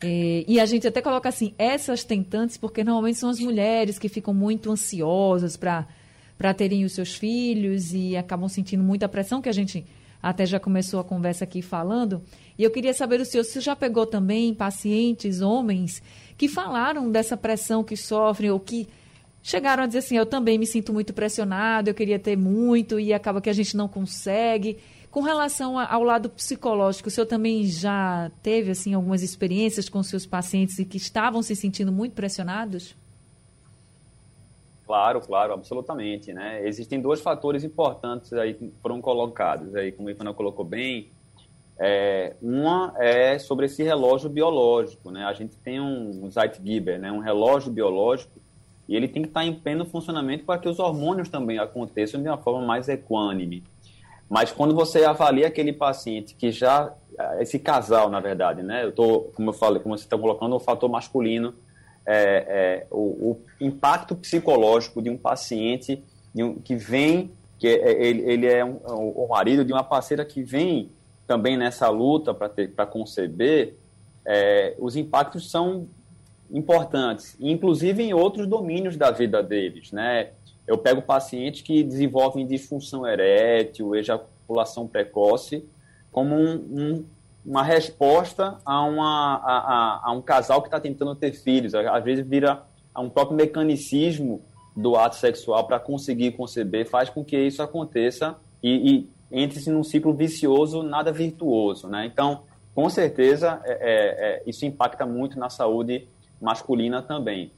é, 0.00 0.44
e 0.46 0.60
a 0.60 0.66
gente 0.66 0.86
até 0.86 1.02
coloca 1.02 1.28
assim, 1.28 1.52
essas 1.58 2.04
tentantes, 2.04 2.56
porque 2.56 2.84
normalmente 2.84 3.18
são 3.18 3.28
as 3.28 3.40
mulheres 3.40 3.98
que 3.98 4.08
ficam 4.08 4.32
muito 4.32 4.70
ansiosas 4.70 5.56
para 5.56 6.54
terem 6.56 6.84
os 6.84 6.92
seus 6.92 7.16
filhos 7.16 7.92
e 7.92 8.16
acabam 8.16 8.48
sentindo 8.48 8.84
muita 8.84 9.08
pressão, 9.08 9.42
que 9.42 9.48
a 9.48 9.52
gente 9.52 9.84
até 10.22 10.44
já 10.44 10.60
começou 10.60 11.00
a 11.00 11.04
conversa 11.04 11.44
aqui 11.44 11.62
falando. 11.62 12.22
E 12.58 12.62
eu 12.62 12.70
queria 12.70 12.92
saber 12.92 13.18
do 13.18 13.24
senhor, 13.24 13.44
se 13.44 13.60
já 13.60 13.74
pegou 13.74 14.06
também 14.06 14.54
pacientes, 14.54 15.40
homens, 15.40 16.02
que 16.36 16.48
falaram 16.48 17.10
dessa 17.10 17.36
pressão 17.36 17.82
que 17.82 17.96
sofrem 17.96 18.50
ou 18.50 18.60
que 18.60 18.88
chegaram 19.42 19.84
a 19.84 19.86
dizer 19.86 20.00
assim, 20.00 20.16
eu 20.16 20.26
também 20.26 20.58
me 20.58 20.66
sinto 20.66 20.92
muito 20.92 21.14
pressionado, 21.14 21.88
eu 21.88 21.94
queria 21.94 22.18
ter 22.18 22.36
muito 22.36 23.00
e 23.00 23.12
acaba 23.12 23.40
que 23.40 23.50
a 23.50 23.54
gente 23.54 23.76
não 23.76 23.88
consegue. 23.88 24.78
Com 25.10 25.22
relação 25.22 25.78
ao 25.78 26.04
lado 26.04 26.30
psicológico, 26.30 27.08
o 27.08 27.10
senhor 27.10 27.26
também 27.26 27.64
já 27.64 28.30
teve 28.42 28.70
assim 28.70 28.94
algumas 28.94 29.22
experiências 29.22 29.88
com 29.88 30.02
seus 30.02 30.24
pacientes 30.24 30.78
e 30.78 30.84
que 30.84 30.98
estavam 30.98 31.42
se 31.42 31.56
sentindo 31.56 31.90
muito 31.90 32.12
pressionados? 32.12 32.94
Claro, 34.90 35.20
claro, 35.20 35.52
absolutamente, 35.52 36.32
né? 36.32 36.66
Existem 36.66 37.00
dois 37.00 37.20
fatores 37.20 37.62
importantes 37.62 38.32
aí 38.32 38.54
que 38.54 38.72
foram 38.82 39.00
colocados 39.00 39.72
aí, 39.76 39.92
como 39.92 40.08
a 40.08 40.10
Ivana 40.10 40.34
colocou 40.34 40.64
bem. 40.64 41.06
É, 41.78 42.34
uma 42.42 42.92
é 42.98 43.38
sobre 43.38 43.66
esse 43.66 43.84
relógio 43.84 44.28
biológico, 44.28 45.12
né? 45.12 45.26
A 45.26 45.32
gente 45.32 45.54
tem 45.58 45.80
um, 45.80 46.24
um 46.24 46.28
Zeitgeber, 46.28 46.98
né? 46.98 47.12
Um 47.12 47.20
relógio 47.20 47.70
biológico 47.70 48.32
e 48.88 48.96
ele 48.96 49.06
tem 49.06 49.22
que 49.22 49.28
estar 49.28 49.44
em 49.44 49.54
pleno 49.54 49.84
funcionamento 49.84 50.44
para 50.44 50.58
que 50.58 50.68
os 50.68 50.80
hormônios 50.80 51.28
também 51.28 51.60
aconteçam 51.60 52.20
de 52.20 52.28
uma 52.28 52.38
forma 52.38 52.66
mais 52.66 52.88
equânime. 52.88 53.62
Mas 54.28 54.50
quando 54.50 54.74
você 54.74 55.04
avalia 55.04 55.46
aquele 55.46 55.72
paciente 55.72 56.34
que 56.34 56.50
já 56.50 56.92
esse 57.38 57.60
casal, 57.60 58.10
na 58.10 58.18
verdade, 58.18 58.60
né? 58.60 58.84
Eu 58.84 58.90
tô, 58.90 59.30
como 59.36 59.50
eu 59.50 59.54
falei, 59.54 59.80
como 59.80 59.96
você 59.96 60.02
está 60.02 60.18
colocando 60.18 60.56
o 60.56 60.58
fator 60.58 60.90
masculino 60.90 61.54
é, 62.06 62.82
é, 62.82 62.86
o, 62.90 62.98
o, 63.30 63.40
impacto 63.60 64.14
psicológico 64.14 65.02
de 65.02 65.10
um 65.10 65.16
paciente 65.16 66.02
de 66.34 66.42
um, 66.42 66.54
que 66.54 66.74
vem, 66.74 67.30
que 67.58 67.68
é, 67.68 67.72
é 67.72 68.06
ele, 68.06 68.22
ele 68.22 68.46
é 68.46 68.64
um, 68.64 68.78
o 68.86 69.28
marido 69.28 69.64
de 69.64 69.72
uma 69.72 69.84
parceira 69.84 70.24
que 70.24 70.42
vem 70.42 70.90
também 71.26 71.56
nessa 71.56 71.88
luta 71.88 72.34
para 72.34 72.86
conceber, 72.86 73.74
é, 74.24 74.74
os 74.78 74.96
impactos 74.96 75.50
são 75.50 75.86
importantes, 76.50 77.36
inclusive 77.38 78.02
em 78.02 78.12
outros 78.12 78.46
domínios 78.46 78.96
da 78.96 79.10
vida 79.10 79.42
deles, 79.42 79.92
né? 79.92 80.30
Eu 80.66 80.76
pego 80.78 81.00
pacientes 81.00 81.62
que 81.62 81.82
desenvolvem 81.82 82.46
disfunção 82.46 83.06
erétil, 83.06 83.94
ejaculação 83.94 84.86
precoce, 84.86 85.64
como 86.10 86.34
um, 86.34 86.54
um 86.54 87.04
uma 87.44 87.62
resposta 87.62 88.58
a, 88.64 88.82
uma, 88.82 89.36
a, 89.36 89.58
a, 89.58 90.00
a 90.04 90.12
um 90.12 90.20
casal 90.20 90.60
que 90.60 90.68
está 90.68 90.78
tentando 90.78 91.14
ter 91.14 91.32
filhos. 91.32 91.74
Às 91.74 92.04
vezes 92.04 92.26
vira 92.26 92.62
um 92.96 93.08
próprio 93.08 93.36
mecanicismo 93.36 94.42
do 94.76 94.96
ato 94.96 95.16
sexual 95.16 95.66
para 95.66 95.78
conseguir 95.80 96.32
conceber, 96.32 96.88
faz 96.88 97.10
com 97.10 97.24
que 97.24 97.36
isso 97.36 97.62
aconteça 97.62 98.36
e, 98.62 99.08
e 99.30 99.42
entre-se 99.42 99.70
num 99.70 99.82
ciclo 99.84 100.12
vicioso, 100.12 100.82
nada 100.82 101.12
virtuoso. 101.12 101.88
Né? 101.88 102.06
Então, 102.06 102.42
com 102.74 102.88
certeza, 102.88 103.60
é, 103.64 103.72
é, 103.72 103.78
é, 103.80 104.42
isso 104.46 104.64
impacta 104.64 105.06
muito 105.06 105.38
na 105.38 105.50
saúde 105.50 106.08
masculina 106.40 107.02
também. 107.02 107.52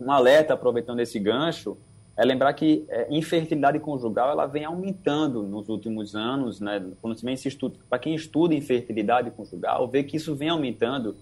Um 0.00 0.10
alerta, 0.10 0.54
aproveitando 0.54 1.00
esse 1.00 1.18
gancho, 1.18 1.76
é 2.16 2.24
lembrar 2.24 2.52
que 2.52 2.84
é, 2.88 3.06
infertilidade 3.10 3.78
conjugal 3.78 4.30
ela 4.30 4.46
vem 4.46 4.64
aumentando 4.64 5.42
nos 5.42 5.68
últimos 5.68 6.14
anos, 6.14 6.60
né? 6.60 6.82
Quando 7.00 7.18
se 7.18 7.48
estuda, 7.48 7.76
para 7.88 7.98
quem 7.98 8.14
estuda 8.14 8.54
infertilidade 8.54 9.30
conjugal, 9.30 9.88
vê 9.88 10.02
que 10.02 10.16
isso 10.16 10.34
vem 10.34 10.50
aumentando 10.50 11.16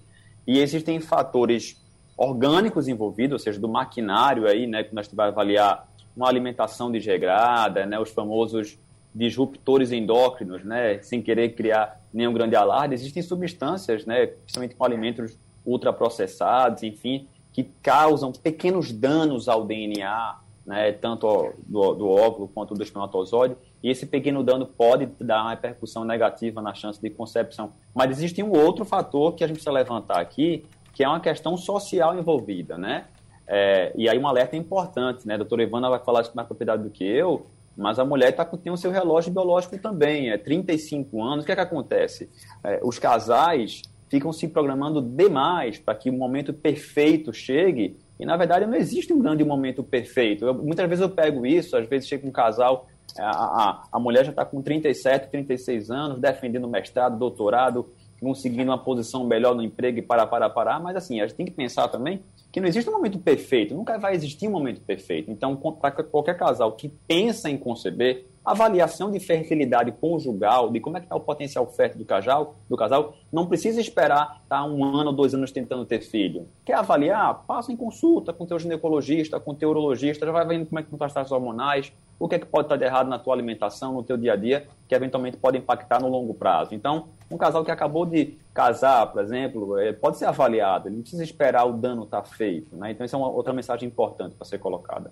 e 0.47 0.59
existem 0.59 1.00
fatores 1.00 1.80
orgânicos 2.16 2.88
envolvidos, 2.88 3.32
ou 3.35 3.38
seja, 3.38 3.59
do 3.59 3.68
maquinário 3.68 4.49
aí, 4.49 4.66
né? 4.66 4.82
Que 4.82 4.94
nós 4.94 5.09
vai 5.12 5.28
avaliar 5.28 5.88
uma 6.16 6.28
alimentação 6.28 6.90
desregrada, 6.90 7.87
né? 7.87 7.99
Os 7.99 8.11
famosos 8.11 8.76
disruptores 9.14 9.92
endócrinos, 9.92 10.64
né? 10.64 10.99
Sem 11.02 11.23
querer 11.23 11.50
criar 11.50 12.00
nenhum 12.12 12.32
grande 12.32 12.56
alarde, 12.56 12.94
existem 12.94 13.23
substâncias, 13.23 14.04
né? 14.04 14.26
Principalmente 14.26 14.75
com 14.75 14.85
alimentos 14.85 15.38
ultraprocessados, 15.64 16.82
enfim, 16.82 17.28
que 17.52 17.64
causam 17.80 18.32
pequenos 18.32 18.90
danos 18.90 19.49
ao 19.49 19.64
DNA 19.64 20.50
né, 20.70 20.92
tanto 20.92 21.52
do, 21.66 21.94
do 21.94 22.08
óvulo 22.08 22.46
quanto 22.46 22.74
do 22.74 22.82
espermatozoide, 22.84 23.56
e 23.82 23.90
esse 23.90 24.06
pequeno 24.06 24.44
dano 24.44 24.64
pode 24.64 25.06
dar 25.20 25.42
uma 25.42 25.50
repercussão 25.50 26.04
negativa 26.04 26.62
na 26.62 26.72
chance 26.72 27.02
de 27.02 27.10
concepção. 27.10 27.72
Mas 27.92 28.12
existe 28.12 28.40
um 28.40 28.52
outro 28.52 28.84
fator 28.84 29.34
que 29.34 29.42
a 29.42 29.48
gente 29.48 29.56
precisa 29.56 29.72
levantar 29.72 30.20
aqui, 30.20 30.64
que 30.94 31.02
é 31.02 31.08
uma 31.08 31.18
questão 31.18 31.56
social 31.56 32.16
envolvida, 32.16 32.78
né? 32.78 33.06
É, 33.48 33.92
e 33.96 34.08
aí 34.08 34.16
um 34.16 34.28
alerta 34.28 34.56
importante, 34.56 35.26
né? 35.26 35.34
A 35.34 35.38
doutora 35.38 35.64
Ivana 35.64 35.90
vai 35.90 35.98
falar 35.98 36.20
isso 36.20 36.30
com 36.30 36.36
mais 36.36 36.46
propriedade 36.46 36.84
do 36.84 36.90
que 36.90 37.02
eu, 37.02 37.46
mas 37.76 37.98
a 37.98 38.04
mulher 38.04 38.30
tá, 38.30 38.44
tem 38.44 38.72
o 38.72 38.76
seu 38.76 38.92
relógio 38.92 39.32
biológico 39.32 39.76
também, 39.76 40.30
é 40.30 40.38
35 40.38 41.20
anos, 41.20 41.42
o 41.42 41.46
que 41.46 41.50
é 41.50 41.56
que 41.56 41.60
acontece? 41.60 42.30
É, 42.62 42.78
os 42.84 42.96
casais 42.96 43.82
ficam 44.08 44.32
se 44.32 44.46
programando 44.46 45.02
demais 45.02 45.80
para 45.80 45.96
que 45.96 46.08
o 46.08 46.12
momento 46.12 46.52
perfeito 46.52 47.32
chegue 47.32 47.96
e, 48.20 48.26
na 48.26 48.36
verdade, 48.36 48.66
não 48.66 48.76
existe 48.76 49.12
um 49.14 49.18
grande 49.18 49.42
momento 49.42 49.82
perfeito. 49.82 50.44
Eu, 50.44 50.54
muitas 50.54 50.86
vezes 50.86 51.00
eu 51.00 51.08
pego 51.08 51.46
isso, 51.46 51.74
às 51.74 51.88
vezes 51.88 52.06
chega 52.06 52.28
um 52.28 52.30
casal, 52.30 52.86
a, 53.18 53.30
a, 53.30 53.82
a 53.92 53.98
mulher 53.98 54.24
já 54.24 54.30
está 54.30 54.44
com 54.44 54.60
37, 54.60 55.30
36 55.30 55.90
anos, 55.90 56.20
defendendo 56.20 56.68
mestrado, 56.68 57.18
doutorado, 57.18 57.88
conseguindo 58.20 58.70
uma 58.70 58.78
posição 58.78 59.24
melhor 59.24 59.54
no 59.54 59.62
emprego 59.62 59.98
e 59.98 60.02
para, 60.02 60.26
para, 60.26 60.50
para. 60.50 60.78
Mas, 60.78 60.96
assim, 60.96 61.20
a 61.20 61.26
gente 61.26 61.36
tem 61.36 61.46
que 61.46 61.52
pensar 61.52 61.88
também 61.88 62.20
que 62.52 62.60
não 62.60 62.68
existe 62.68 62.90
um 62.90 62.92
momento 62.92 63.18
perfeito, 63.18 63.74
nunca 63.74 63.96
vai 63.98 64.14
existir 64.14 64.46
um 64.48 64.50
momento 64.50 64.82
perfeito. 64.82 65.30
Então, 65.30 65.56
para 65.56 65.90
qualquer 65.90 66.36
casal 66.36 66.72
que 66.72 66.90
pensa 67.08 67.48
em 67.48 67.56
conceber, 67.56 68.26
avaliação 68.44 69.11
de 69.11 69.20
fertilidade 69.20 69.92
conjugal, 69.92 70.70
de 70.70 70.80
como 70.80 70.97
é 70.97 71.00
que 71.00 71.06
está 71.06 71.14
o 71.14 71.20
potencial 71.20 71.66
fértil 71.66 71.99
do 71.99 72.04
casal, 72.04 72.56
do 72.68 72.76
casal, 72.76 73.14
não 73.32 73.47
precisa 73.47 73.80
esperar 73.80 74.40
estar 74.42 74.62
tá 74.62 74.64
um 74.64 74.85
ano 74.85 75.11
ou 75.11 75.16
dois 75.16 75.35
anos 75.35 75.52
tentando 75.52 75.85
ter 75.85 76.00
filho. 76.00 76.47
Quer 76.64 76.75
avaliar? 76.75 77.44
Passa 77.47 77.70
em 77.70 77.76
consulta 77.76 78.32
com 78.32 78.47
teu 78.47 78.59
ginecologista, 78.59 79.38
com 79.38 79.54
teu 79.54 79.70
urologista, 79.70 80.25
já 80.25 80.32
vai 80.32 80.47
vendo 80.47 80.66
como 80.66 80.78
é 80.78 80.82
que 80.82 80.92
estão 80.92 81.06
as 81.06 81.12
taxas 81.12 81.32
hormonais, 81.32 81.92
o 82.18 82.28
que 82.28 82.35
é 82.35 82.38
que 82.38 82.47
pode 82.47 82.66
estar 82.66 82.76
de 82.76 82.85
errado 82.85 83.09
na 83.09 83.18
tua 83.18 83.35
alimentação, 83.35 83.94
no 83.94 84.02
teu 84.02 84.16
dia 84.16 84.35
a 84.35 84.37
dia, 84.37 84.66
que 84.88 84.94
eventualmente 84.94 85.37
pode 85.37 85.59
impactar 85.59 86.00
no 86.00 86.09
longo 86.09 86.35
prazo. 86.35 86.75
Então, 86.75 87.09
um 87.30 87.37
casal 87.37 87.64
que 87.64 87.70
acabou 87.70 88.04
de 88.04 88.37
casar, 88.52 89.06
por 89.06 89.23
exemplo, 89.23 89.78
é, 89.78 89.92
pode 89.92 90.18
ser 90.18 90.26
avaliado, 90.26 90.88
ele 90.88 90.97
não 90.97 91.02
precisa 91.02 91.25
esperar 91.25 91.64
o 91.64 91.73
dano 91.73 92.04
estar 92.04 92.23
tá 92.23 92.28
feito. 92.28 92.76
Né? 92.76 92.90
Então, 92.90 93.06
isso 93.06 93.16
é 93.16 93.18
uma 93.18 93.28
outra 93.28 93.52
mensagem 93.52 93.87
importante 93.87 94.35
para 94.35 94.47
ser 94.47 94.59
colocada. 94.59 95.11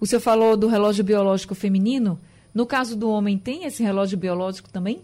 O 0.00 0.06
senhor 0.06 0.20
falou 0.20 0.56
do 0.56 0.66
relógio 0.66 1.04
biológico 1.04 1.54
feminino. 1.54 2.18
No 2.54 2.66
caso 2.66 2.96
do 2.96 3.10
homem, 3.10 3.38
tem 3.38 3.64
esse 3.64 3.82
relógio 3.82 4.18
biológico 4.18 4.68
também? 4.70 5.02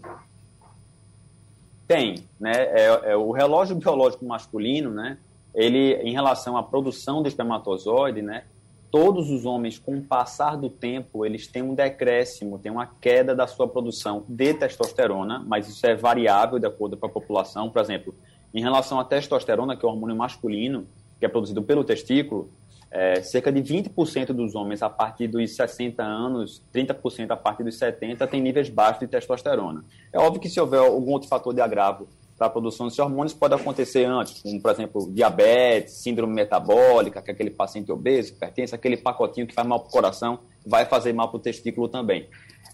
Tem, 1.87 2.25
né? 2.39 2.51
É, 2.51 3.11
é, 3.11 3.15
o 3.15 3.31
relógio 3.31 3.75
biológico 3.75 4.25
masculino, 4.25 4.91
né? 4.91 5.17
Ele, 5.55 5.95
em 5.95 6.11
relação 6.11 6.57
à 6.57 6.63
produção 6.63 7.21
de 7.21 7.29
espermatozoide, 7.29 8.21
né? 8.21 8.43
Todos 8.91 9.29
os 9.29 9.45
homens, 9.45 9.79
com 9.79 9.97
o 9.97 10.01
passar 10.01 10.57
do 10.57 10.69
tempo, 10.69 11.25
eles 11.25 11.47
têm 11.47 11.61
um 11.61 11.73
decréscimo, 11.73 12.59
têm 12.59 12.71
uma 12.71 12.85
queda 12.85 13.33
da 13.33 13.47
sua 13.47 13.67
produção 13.67 14.23
de 14.27 14.53
testosterona, 14.53 15.43
mas 15.45 15.67
isso 15.67 15.85
é 15.85 15.95
variável 15.95 16.59
de 16.59 16.65
acordo 16.65 16.97
com 16.97 17.05
a 17.05 17.09
população. 17.09 17.69
Por 17.69 17.81
exemplo, 17.81 18.13
em 18.53 18.61
relação 18.61 18.99
à 18.99 19.05
testosterona, 19.05 19.75
que 19.75 19.85
é 19.85 19.87
o 19.87 19.91
hormônio 19.91 20.15
masculino, 20.15 20.85
que 21.19 21.25
é 21.25 21.29
produzido 21.29 21.61
pelo 21.63 21.83
testículo, 21.83 22.49
é, 22.89 23.21
cerca 23.21 23.51
de 23.51 23.61
20% 23.61 24.27
dos 24.27 24.55
homens 24.55 24.81
a 24.81 24.89
partir 24.89 25.27
dos 25.27 25.55
60 25.55 26.01
anos, 26.03 26.63
30% 26.73 27.31
a 27.31 27.37
partir 27.37 27.63
dos 27.63 27.77
70, 27.77 28.25
têm 28.27 28.41
níveis 28.41 28.69
baixos 28.69 29.01
de 29.01 29.07
testosterona. 29.07 29.83
É 30.11 30.19
óbvio 30.19 30.41
que 30.41 30.49
se 30.49 30.59
houver 30.59 30.79
algum 30.79 31.11
outro 31.11 31.27
fator 31.27 31.53
de 31.53 31.61
agravo 31.61 32.07
para 32.37 32.47
a 32.47 32.49
produção 32.49 32.85
desses 32.85 32.99
hormônios, 32.99 33.33
pode 33.33 33.55
acontecer 33.55 34.05
antes, 34.05 34.41
como, 34.41 34.61
por 34.61 34.71
exemplo, 34.71 35.11
diabetes, 35.11 35.95
síndrome 35.95 36.33
metabólica, 36.33 37.21
que 37.21 37.31
é 37.31 37.33
aquele 37.33 37.49
paciente 37.49 37.91
obeso, 37.91 38.35
pertence 38.35 38.75
aquele 38.75 38.95
pacotinho 38.95 39.47
que 39.47 39.55
faz 39.55 39.67
mal 39.67 39.79
para 39.79 39.89
o 39.89 39.91
coração, 39.91 40.39
vai 40.65 40.85
fazer 40.85 41.13
mal 41.13 41.29
para 41.29 41.37
o 41.37 41.39
testículo 41.39 41.87
também. 41.87 42.27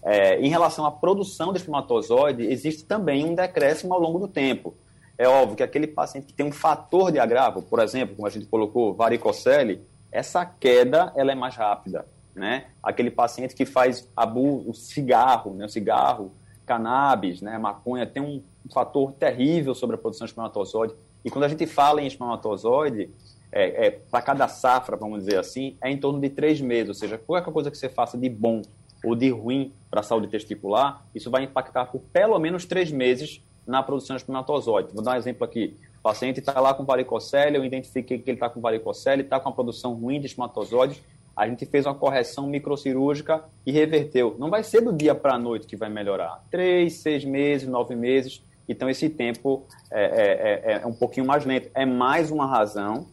É, 0.04 0.38
em 0.38 0.48
relação 0.50 0.84
à 0.84 0.90
produção 0.90 1.50
de 1.50 1.58
espermatozoide, 1.58 2.44
existe 2.44 2.84
também 2.84 3.24
um 3.24 3.34
decréscimo 3.34 3.94
ao 3.94 4.00
longo 4.00 4.18
do 4.18 4.28
tempo. 4.28 4.74
É 5.16 5.26
óbvio 5.26 5.56
que 5.56 5.62
aquele 5.62 5.86
paciente 5.86 6.26
que 6.26 6.34
tem 6.34 6.44
um 6.44 6.52
fator 6.52 7.10
de 7.10 7.18
agravo, 7.18 7.62
por 7.62 7.78
exemplo, 7.78 8.16
como 8.16 8.26
a 8.26 8.30
gente 8.30 8.44
colocou, 8.46 8.92
varicocele, 8.92 9.80
essa 10.14 10.46
queda 10.46 11.12
ela 11.16 11.32
é 11.32 11.34
mais 11.34 11.56
rápida, 11.56 12.06
né? 12.36 12.66
Aquele 12.80 13.10
paciente 13.10 13.52
que 13.52 13.66
faz 13.66 14.08
abuso, 14.16 14.72
cigarro, 14.72 15.52
né? 15.54 15.64
O 15.64 15.68
cigarro, 15.68 16.32
cannabis, 16.64 17.42
né? 17.42 17.58
Maconha 17.58 18.06
tem 18.06 18.22
um 18.22 18.40
fator 18.72 19.12
terrível 19.12 19.74
sobre 19.74 19.96
a 19.96 19.98
produção 19.98 20.24
de 20.24 20.30
espermatozoide. 20.30 20.94
E 21.24 21.30
quando 21.30 21.44
a 21.44 21.48
gente 21.48 21.66
fala 21.66 22.00
em 22.00 22.06
espermatozoide, 22.06 23.10
é, 23.50 23.86
é 23.86 23.90
para 23.90 24.22
cada 24.22 24.46
safra, 24.46 24.96
vamos 24.96 25.24
dizer 25.24 25.36
assim, 25.36 25.76
é 25.82 25.90
em 25.90 25.98
torno 25.98 26.20
de 26.20 26.30
três 26.30 26.60
meses. 26.60 26.88
Ou 26.90 26.94
seja, 26.94 27.18
qualquer 27.18 27.52
coisa 27.52 27.68
que 27.68 27.76
você 27.76 27.88
faça 27.88 28.16
de 28.16 28.28
bom 28.28 28.62
ou 29.02 29.16
de 29.16 29.30
ruim 29.30 29.72
para 29.90 29.98
a 29.98 30.04
saúde 30.04 30.28
testicular, 30.28 31.04
isso 31.12 31.28
vai 31.28 31.42
impactar 31.42 31.86
por 31.86 32.00
pelo 32.12 32.38
menos 32.38 32.64
três 32.64 32.92
meses 32.92 33.42
na 33.66 33.82
produção 33.82 34.14
de 34.14 34.22
espermatozoide. 34.22 34.90
Vou 34.94 35.02
dar 35.02 35.14
um 35.14 35.16
exemplo 35.16 35.44
aqui 35.44 35.76
paciente 36.04 36.38
está 36.38 36.60
lá 36.60 36.74
com 36.74 36.84
varicocele, 36.84 37.56
eu 37.56 37.64
identifiquei 37.64 38.18
que 38.18 38.30
ele 38.30 38.36
está 38.36 38.50
com 38.50 38.60
varicocele, 38.60 39.22
está 39.22 39.40
com 39.40 39.48
uma 39.48 39.54
produção 39.54 39.94
ruim 39.94 40.20
de 40.20 40.26
espermatozoides, 40.26 41.02
a 41.34 41.48
gente 41.48 41.64
fez 41.64 41.86
uma 41.86 41.94
correção 41.94 42.46
microcirúrgica 42.46 43.42
e 43.64 43.72
reverteu. 43.72 44.36
Não 44.38 44.50
vai 44.50 44.62
ser 44.62 44.82
do 44.82 44.92
dia 44.92 45.14
para 45.14 45.34
a 45.34 45.38
noite 45.38 45.66
que 45.66 45.76
vai 45.76 45.88
melhorar. 45.88 46.44
Três, 46.50 46.98
seis 46.98 47.24
meses, 47.24 47.66
nove 47.66 47.96
meses. 47.96 48.42
Então, 48.68 48.88
esse 48.88 49.08
tempo 49.08 49.66
é, 49.90 50.04
é, 50.04 50.74
é, 50.74 50.82
é 50.82 50.86
um 50.86 50.92
pouquinho 50.92 51.26
mais 51.26 51.44
lento. 51.44 51.70
É 51.74 51.84
mais 51.84 52.30
uma 52.30 52.46
razão 52.46 53.06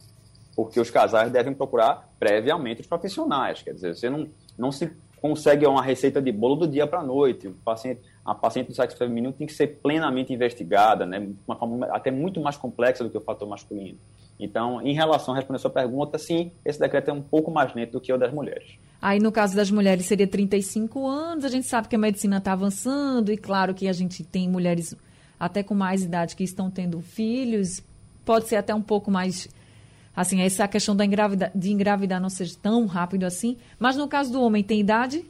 porque 0.56 0.80
os 0.80 0.92
casais 0.92 1.32
devem 1.32 1.54
procurar 1.54 2.10
previamente 2.20 2.82
os 2.82 2.88
profissionais. 2.88 3.64
Quer 3.64 3.74
dizer, 3.74 3.96
você 3.96 4.10
não, 4.10 4.28
não 4.58 4.72
se 4.72 4.92
consegue 5.20 5.66
uma 5.66 5.82
receita 5.82 6.22
de 6.22 6.32
bolo 6.32 6.58
do 6.58 6.68
dia 6.68 6.86
para 6.86 7.00
a 7.00 7.04
noite. 7.04 7.48
O 7.48 7.54
paciente, 7.54 8.02
a 8.26 8.36
paciente 8.36 8.68
do 8.68 8.76
sexo 8.76 8.98
feminino 8.98 9.34
tem 9.34 9.48
que 9.48 9.54
ser 9.54 9.68
plenamente 9.82 10.32
investigada, 10.32 11.06
né? 11.06 11.30
Uma 11.48 11.56
forma 11.56 11.86
até 11.88 12.12
muito 12.12 12.40
mais 12.40 12.56
complexa 12.56 13.04
do 13.04 13.10
que 13.10 13.18
o 13.18 13.22
fator 13.22 13.48
masculino. 13.48 13.98
Então, 14.40 14.82
em 14.82 14.94
relação 14.94 15.34
a 15.34 15.38
responder 15.38 15.58
a 15.58 15.60
sua 15.60 15.70
pergunta, 15.70 16.18
sim, 16.18 16.52
esse 16.66 16.80
decreto 16.80 17.10
é 17.10 17.14
um 17.14 17.22
pouco 17.22 17.52
mais 17.52 17.74
lento 17.74 17.92
do 17.92 18.02
que 18.02 18.12
o 18.12 18.18
das 18.18 18.34
mulheres. 18.34 18.78
Aí, 19.02 19.20
no 19.20 19.32
caso 19.32 19.56
das 19.56 19.72
mulheres, 19.72 20.06
seria 20.06 20.28
35 20.28 21.08
anos. 21.08 21.46
A 21.46 21.50
gente 21.50 21.68
sabe 21.68 21.88
que 21.88 21.96
a 21.96 22.00
medicina 22.00 22.38
está 22.38 22.54
avançando 22.54 23.32
e, 23.32 23.38
claro, 23.38 23.74
que 23.74 23.88
a 23.88 23.94
gente 23.94 24.24
tem 24.24 24.48
mulheres 24.48 24.96
até 25.40 25.64
com 25.64 25.74
mais 25.74 26.04
idade 26.04 26.36
que 26.36 26.44
estão 26.44 26.70
tendo 26.70 27.02
filhos. 27.02 27.84
Pode 28.24 28.48
ser 28.48 28.58
até 28.58 28.74
um 28.74 28.82
pouco 28.82 29.10
mais. 29.10 29.50
Assim, 30.16 30.42
essa 30.42 30.68
questão 30.68 30.96
da 30.96 31.06
engravida, 31.06 31.52
de 31.56 31.72
engravidar 31.72 32.22
não 32.22 32.30
seja 32.30 32.56
tão 32.62 32.86
rápido 32.86 33.26
assim. 33.26 33.58
Mas 33.80 33.96
no 33.96 34.08
caso 34.08 34.32
do 34.32 34.42
homem, 34.42 34.64
tem 34.64 34.80
idade? 34.80 35.26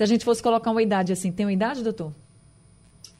Se 0.00 0.04
a 0.04 0.06
gente 0.06 0.24
fosse 0.24 0.42
colocar 0.42 0.70
uma 0.70 0.80
idade 0.80 1.12
assim, 1.12 1.30
tem 1.30 1.44
uma 1.44 1.52
idade, 1.52 1.84
doutor? 1.84 2.10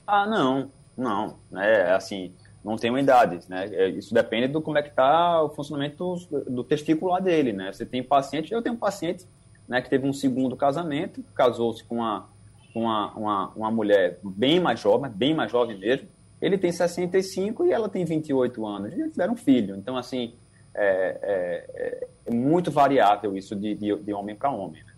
Ah, 0.06 0.26
não, 0.26 0.70
não. 0.96 1.36
É 1.54 1.92
assim, 1.92 2.32
não 2.64 2.76
tem 2.76 2.88
uma 2.88 2.98
idade, 2.98 3.38
né? 3.50 3.68
É, 3.70 3.90
isso 3.90 4.14
depende 4.14 4.48
do 4.48 4.62
como 4.62 4.78
é 4.78 4.82
que 4.82 4.88
está 4.88 5.42
o 5.42 5.50
funcionamento 5.50 6.16
do, 6.30 6.44
do 6.46 6.64
testicular 6.64 7.22
dele, 7.22 7.52
né? 7.52 7.70
Você 7.70 7.84
tem 7.84 8.02
paciente, 8.02 8.50
eu 8.50 8.62
tenho 8.62 8.76
um 8.76 8.78
paciente, 8.78 9.26
né, 9.68 9.82
que 9.82 9.90
teve 9.90 10.08
um 10.08 10.12
segundo 10.14 10.56
casamento, 10.56 11.22
casou-se 11.34 11.84
com 11.84 11.96
uma, 11.96 12.26
uma, 12.74 13.12
uma, 13.12 13.48
uma 13.54 13.70
mulher 13.70 14.18
bem 14.22 14.58
mais 14.58 14.80
jovem, 14.80 15.10
bem 15.10 15.34
mais 15.34 15.52
jovem 15.52 15.78
mesmo. 15.78 16.08
Ele 16.40 16.56
tem 16.56 16.72
65 16.72 17.66
e 17.66 17.72
ela 17.72 17.90
tem 17.90 18.06
28 18.06 18.66
anos. 18.66 18.92
E 18.94 19.00
eles 19.02 19.12
tiveram 19.12 19.34
um 19.34 19.36
filho. 19.36 19.76
Então, 19.76 19.98
assim, 19.98 20.32
é, 20.74 21.18
é, 21.22 22.08
é 22.24 22.34
muito 22.34 22.70
variável 22.70 23.36
isso 23.36 23.54
de, 23.54 23.74
de, 23.74 23.94
de 23.96 24.12
homem 24.14 24.34
para 24.34 24.50
homem. 24.50 24.82
Né? 24.82 24.89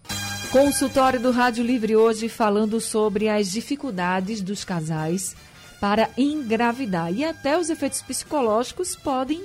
Consultório 0.50 1.18
do 1.18 1.30
Rádio 1.30 1.64
Livre 1.64 1.96
hoje 1.96 2.28
falando 2.28 2.80
sobre 2.80 3.28
as 3.28 3.50
dificuldades 3.50 4.40
dos 4.40 4.64
casais 4.64 5.34
para 5.80 6.10
engravidar 6.16 7.12
e 7.12 7.24
até 7.24 7.58
os 7.58 7.70
efeitos 7.70 8.02
psicológicos 8.02 8.94
podem 8.94 9.44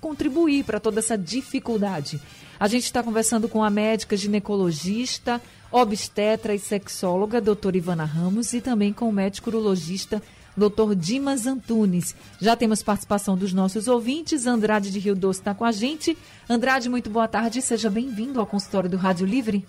contribuir 0.00 0.64
para 0.64 0.80
toda 0.80 1.00
essa 1.00 1.16
dificuldade. 1.16 2.20
A 2.58 2.68
gente 2.68 2.84
está 2.84 3.02
conversando 3.02 3.48
com 3.48 3.62
a 3.62 3.68
médica 3.68 4.16
ginecologista, 4.16 5.40
obstetra 5.70 6.54
e 6.54 6.58
sexóloga, 6.58 7.40
doutora 7.40 7.76
Ivana 7.76 8.04
Ramos, 8.04 8.52
e 8.54 8.60
também 8.60 8.92
com 8.92 9.08
o 9.08 9.12
médico 9.12 9.50
urologista, 9.50 10.22
doutor 10.56 10.94
Dimas 10.94 11.46
Antunes. 11.46 12.14
Já 12.40 12.56
temos 12.56 12.82
participação 12.82 13.36
dos 13.36 13.52
nossos 13.52 13.88
ouvintes. 13.88 14.46
Andrade 14.46 14.90
de 14.90 14.98
Rio 14.98 15.14
Doce 15.14 15.40
está 15.40 15.54
com 15.54 15.64
a 15.64 15.72
gente. 15.72 16.16
Andrade, 16.48 16.88
muito 16.88 17.10
boa 17.10 17.28
tarde. 17.28 17.60
Seja 17.60 17.90
bem-vindo 17.90 18.40
ao 18.40 18.46
consultório 18.46 18.88
do 18.88 18.96
Rádio 18.96 19.26
Livre. 19.26 19.66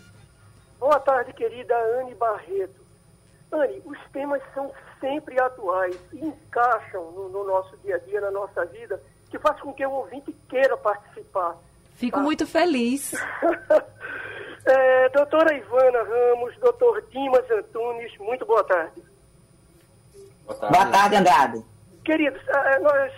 Boa 0.88 1.02
tarde, 1.02 1.34
querida 1.34 1.76
Anne 2.00 2.16
Barreto. 2.16 2.80
Anne, 3.52 3.82
os 3.84 4.00
temas 4.14 4.42
são 4.54 4.72
sempre 5.02 5.38
atuais 5.38 6.00
e 6.14 6.26
encaixam 6.26 7.12
no, 7.12 7.28
no, 7.28 7.44
nosso 7.44 7.76
dia 7.80 7.96
a 7.96 8.00
dia, 8.00 8.22
na 8.22 8.32
nossa 8.32 8.64
vida, 8.68 8.98
que 9.30 9.38
faz 9.38 9.60
com 9.60 9.74
que 9.74 9.86
o 9.86 9.92
ouvinte 9.92 10.32
queira 10.48 10.78
participar. 10.78 11.58
Fico 11.96 12.20
tá? 12.20 12.24
muito 12.24 12.48
feliz. 12.48 13.12
é, 14.66 15.10
doutora 15.10 15.54
Ivana 15.56 16.04
Ramos, 16.04 16.58
doutor 16.58 17.02
Dimas 17.10 17.52
Antunes, 17.52 18.18
muito 18.20 18.46
boa 18.46 18.64
tarde. 18.64 19.04
Boa 20.46 20.58
tarde, 20.58 20.74
boa 20.74 20.90
tarde 20.90 21.16
Andrade. 21.18 21.66
Queridos, 22.06 22.42
é, 22.48 22.76
é, 22.76 22.80
nós 22.80 23.14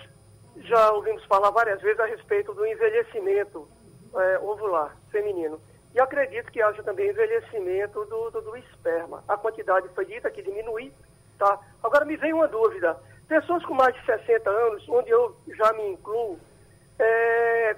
já 0.55 0.91
ouvimos 0.93 1.23
falar 1.25 1.51
várias 1.51 1.79
vezes 1.81 1.99
a 1.99 2.07
respeito 2.07 2.51
do 2.51 2.65
envelhecimento 2.65 3.69
é, 4.15 4.39
ovular 4.39 4.97
feminino. 5.11 5.61
E 5.93 5.99
acredito 5.99 6.51
que 6.51 6.61
haja 6.61 6.83
também 6.83 7.09
envelhecimento 7.09 8.05
do, 8.05 8.29
do, 8.29 8.41
do 8.41 8.57
esperma. 8.57 9.23
A 9.27 9.35
quantidade 9.37 9.89
foi 9.89 10.05
dita 10.05 10.29
que 10.29 10.41
diminui, 10.41 10.93
tá? 11.37 11.59
Agora 11.83 12.05
me 12.05 12.15
vem 12.15 12.33
uma 12.33 12.47
dúvida. 12.47 12.97
Pessoas 13.27 13.65
com 13.65 13.73
mais 13.73 13.95
de 13.95 14.05
60 14.05 14.49
anos, 14.49 14.87
onde 14.89 15.09
eu 15.09 15.35
já 15.55 15.73
me 15.73 15.87
incluo, 15.89 16.39
é, 16.97 17.75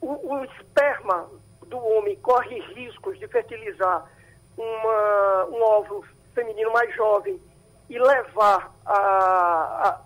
o, 0.00 0.34
o, 0.34 0.44
esperma 0.44 1.28
do 1.66 1.78
homem 1.78 2.16
corre 2.16 2.60
riscos 2.74 3.18
de 3.18 3.26
fertilizar 3.28 4.10
uma, 4.56 5.44
um 5.46 5.62
óvulo 5.62 6.04
feminino 6.34 6.72
mais 6.72 6.94
jovem 6.94 7.40
e 7.88 7.98
levar 7.98 8.72
a, 8.84 9.88
a 9.88 10.00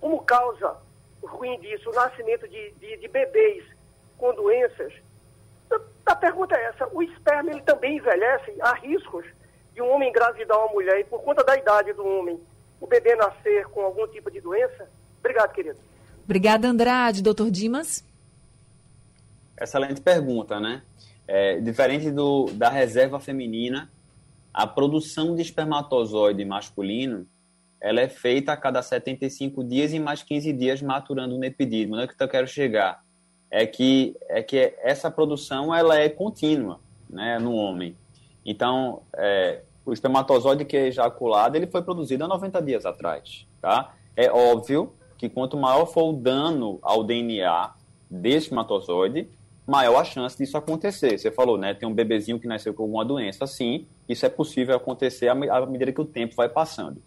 como 0.00 0.22
causa 0.24 0.76
ruim 1.22 1.58
disso, 1.60 1.88
o 1.88 1.94
nascimento 1.94 2.46
de, 2.46 2.72
de, 2.72 2.96
de 2.98 3.08
bebês 3.08 3.64
com 4.18 4.34
doenças, 4.34 4.92
a 6.06 6.14
pergunta 6.14 6.54
é 6.54 6.64
essa: 6.66 6.88
o 6.92 7.02
esperma 7.02 7.50
ele 7.50 7.62
também 7.62 7.96
envelhece? 7.96 8.54
Há 8.60 8.74
riscos 8.74 9.24
de 9.72 9.82
um 9.82 9.90
homem 9.90 10.08
engravidar 10.08 10.58
uma 10.58 10.72
mulher 10.72 11.00
e, 11.00 11.04
por 11.04 11.22
conta 11.22 11.42
da 11.42 11.56
idade 11.56 11.92
do 11.92 12.06
homem, 12.06 12.40
o 12.80 12.86
bebê 12.86 13.14
nascer 13.16 13.66
com 13.66 13.80
algum 13.82 14.06
tipo 14.08 14.30
de 14.30 14.40
doença? 14.40 14.88
Obrigado, 15.18 15.52
querido. 15.52 15.78
Obrigada, 16.24 16.68
Andrade. 16.68 17.22
Doutor 17.22 17.50
Dimas? 17.50 18.04
Excelente 19.60 20.00
pergunta, 20.00 20.60
né? 20.60 20.82
É, 21.26 21.58
diferente 21.60 22.10
do, 22.10 22.46
da 22.52 22.68
reserva 22.68 23.18
feminina, 23.18 23.90
a 24.52 24.66
produção 24.66 25.34
de 25.34 25.42
espermatozoide 25.42 26.44
masculino 26.44 27.26
ela 27.84 28.00
é 28.00 28.08
feita 28.08 28.50
a 28.50 28.56
cada 28.56 28.80
75 28.80 29.62
dias 29.62 29.92
e 29.92 29.98
mais 29.98 30.22
15 30.22 30.54
dias 30.54 30.80
maturando 30.80 31.36
no 31.36 31.44
epidídimo. 31.44 31.96
Não 31.96 32.04
é 32.04 32.06
que 32.08 32.14
eu 32.18 32.28
quero 32.28 32.48
chegar 32.48 33.03
é 33.54 33.68
que, 33.68 34.16
é 34.28 34.42
que 34.42 34.74
essa 34.82 35.08
produção 35.08 35.72
ela 35.72 35.96
é 35.96 36.08
contínua 36.08 36.80
né, 37.08 37.38
no 37.38 37.54
homem. 37.54 37.96
Então, 38.44 39.02
é, 39.16 39.60
o 39.86 39.92
espermatozoide 39.92 40.64
que 40.64 40.76
é 40.76 40.88
ejaculado 40.88 41.56
ele 41.56 41.68
foi 41.68 41.80
produzido 41.80 42.24
há 42.24 42.28
90 42.28 42.60
dias 42.60 42.84
atrás. 42.84 43.46
Tá? 43.60 43.94
É 44.16 44.28
óbvio 44.28 44.92
que 45.16 45.28
quanto 45.28 45.56
maior 45.56 45.86
for 45.86 46.10
o 46.10 46.12
dano 46.14 46.80
ao 46.82 47.04
DNA 47.04 47.72
desse 48.10 48.46
espermatozoide, 48.46 49.28
maior 49.64 50.00
a 50.00 50.04
chance 50.04 50.36
disso 50.36 50.56
acontecer. 50.56 51.16
Você 51.16 51.30
falou, 51.30 51.56
né? 51.56 51.74
Tem 51.74 51.88
um 51.88 51.94
bebezinho 51.94 52.40
que 52.40 52.48
nasceu 52.48 52.74
com 52.74 52.82
alguma 52.82 53.04
doença. 53.04 53.46
Sim, 53.46 53.86
isso 54.08 54.26
é 54.26 54.28
possível 54.28 54.74
acontecer 54.74 55.28
à 55.28 55.34
medida 55.64 55.92
que 55.92 56.00
o 56.00 56.04
tempo 56.04 56.34
vai 56.34 56.48
passando. 56.48 57.00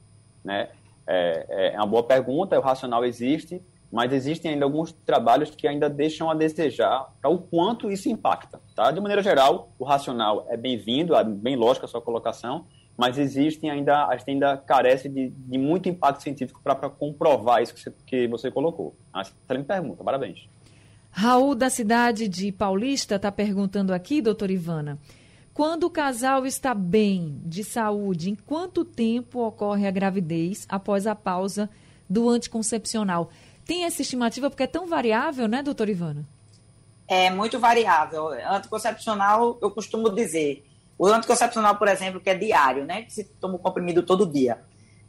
Né? 0.46 0.70
É, 1.06 1.74
é 1.74 1.78
uma 1.78 1.88
boa 1.88 2.04
pergunta, 2.04 2.58
o 2.58 2.62
racional 2.62 3.04
existe, 3.04 3.62
mas 3.92 4.12
existem 4.12 4.52
ainda 4.52 4.66
alguns 4.66 4.92
trabalhos 4.92 5.50
que 5.50 5.68
ainda 5.68 5.90
deixam 5.90 6.30
a 6.30 6.34
desejar 6.34 7.14
para 7.22 7.30
o 7.30 7.38
quanto 7.38 7.90
isso 7.90 8.10
impacta. 8.10 8.60
Tá? 8.76 8.92
De 8.92 9.00
maneira 9.00 9.24
geral, 9.24 9.72
o 9.80 9.86
racional 9.86 10.46
é 10.50 10.58
bem-vindo, 10.58 11.16
é 11.16 11.24
bem 11.24 11.56
lógica 11.56 11.86
a 11.86 11.90
sua 11.90 12.02
colocação, 12.02 12.66
mas 12.98 13.18
existem 13.18 13.70
ainda, 13.70 14.08
a 14.08 14.18
gente 14.18 14.32
ainda 14.32 14.58
carece 14.58 15.08
de, 15.08 15.30
de 15.30 15.58
muito 15.58 15.88
impacto 15.88 16.24
científico 16.24 16.60
para 16.64 16.76
comprovar 16.90 17.62
isso 17.62 17.74
que 17.74 17.80
você, 17.80 17.94
que 18.06 18.28
você 18.28 18.52
colocou. 18.52 18.96
Ah, 19.14 19.22
excelente 19.22 19.66
pergunta, 19.66 20.04
parabéns. 20.04 20.48
Raul, 21.12 21.56
da 21.56 21.70
cidade 21.70 22.28
de 22.28 22.52
Paulista, 22.52 23.16
está 23.16 23.32
perguntando 23.32 23.94
aqui, 23.94 24.22
doutora 24.22 24.52
Ivana, 24.52 25.00
quando 25.54 25.86
o 25.86 25.90
casal 25.90 26.46
está 26.46 26.74
bem, 26.74 27.42
de 27.44 27.64
saúde, 27.64 28.30
em 28.30 28.36
quanto 28.36 28.86
tempo 28.86 29.40
ocorre 29.40 29.88
a 29.88 29.92
gravidez 29.92 30.68
após 30.70 31.08
a 31.08 31.16
pausa 31.16 31.68
do 32.08 32.30
anticoncepcional? 32.30 33.32
Tem 33.68 33.84
essa 33.84 34.02
estimativa 34.02 34.50
porque 34.50 34.64
é 34.64 34.68
tão 34.68 34.88
variável, 34.88 35.48
né, 35.48 35.62
doutora 35.62 35.92
Ivana? 35.92 36.26
É 37.08 37.30
muito 37.30 37.60
variável. 37.60 38.30
Anticoncepcional, 38.50 39.58
eu 39.62 39.70
costumo 39.70 40.10
dizer, 40.10 40.66
o 40.98 41.06
anticoncepcional, 41.06 41.76
por 41.76 41.90
exemplo, 41.90 42.22
que 42.22 42.30
é 42.30 42.36
diário, 42.36 42.86
né, 42.86 43.04
que 43.04 43.14
se 43.14 43.26
toma 43.26 43.56
o 43.56 43.60
comprimido 43.60 44.02
todo 44.02 44.26
dia. 44.26 44.60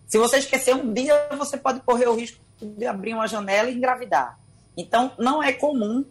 Se 0.06 0.18
você 0.18 0.38
esquecer 0.38 0.74
um 0.74 0.92
dia, 0.92 1.28
você 1.38 1.56
pode 1.56 1.80
correr 1.80 2.08
o 2.08 2.14
risco 2.16 2.40
de 2.60 2.84
abrir 2.86 3.14
uma 3.14 3.28
janela 3.28 3.70
e 3.70 3.76
engravidar. 3.76 4.38
Então, 4.76 5.12
não 5.18 5.42
é 5.42 5.52
comum 5.52 6.04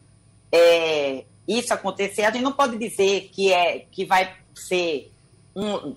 é, 0.51 1.25
isso 1.47 1.73
acontecer. 1.73 2.23
A 2.23 2.31
gente 2.31 2.43
não 2.43 2.53
pode 2.53 2.77
dizer 2.77 3.29
que, 3.33 3.51
é, 3.51 3.79
que 3.91 4.05
vai 4.05 4.35
ser, 4.53 5.11
um, 5.55 5.95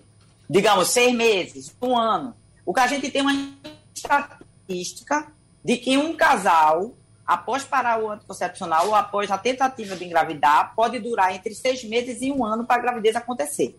digamos, 0.49 0.89
seis 0.89 1.15
meses, 1.15 1.75
um 1.81 1.97
ano. 1.97 2.35
O 2.65 2.73
que 2.75 2.81
a 2.81 2.87
gente 2.87 3.11
tem 3.11 3.21
é 3.21 3.25
uma 3.25 3.53
estatística 3.95 5.33
de 5.65 5.77
que 5.77 5.97
um 5.97 6.15
casal, 6.17 6.95
após 7.27 7.65
parar 7.65 8.03
o 8.03 8.11
anticoncepcional 8.11 8.89
ou 8.89 8.95
após 8.95 9.31
a 9.31 9.39
tentativa 9.39 9.95
de 9.95 10.05
engravidar, 10.05 10.75
pode 10.75 10.99
durar 10.99 11.35
entre 11.35 11.55
seis 11.55 11.85
meses 11.85 12.21
e 12.23 12.33
um 12.33 12.45
ano 12.45 12.65
para 12.65 12.77
a 12.77 12.83
gravidez 12.83 13.17
acontecer. 13.17 13.79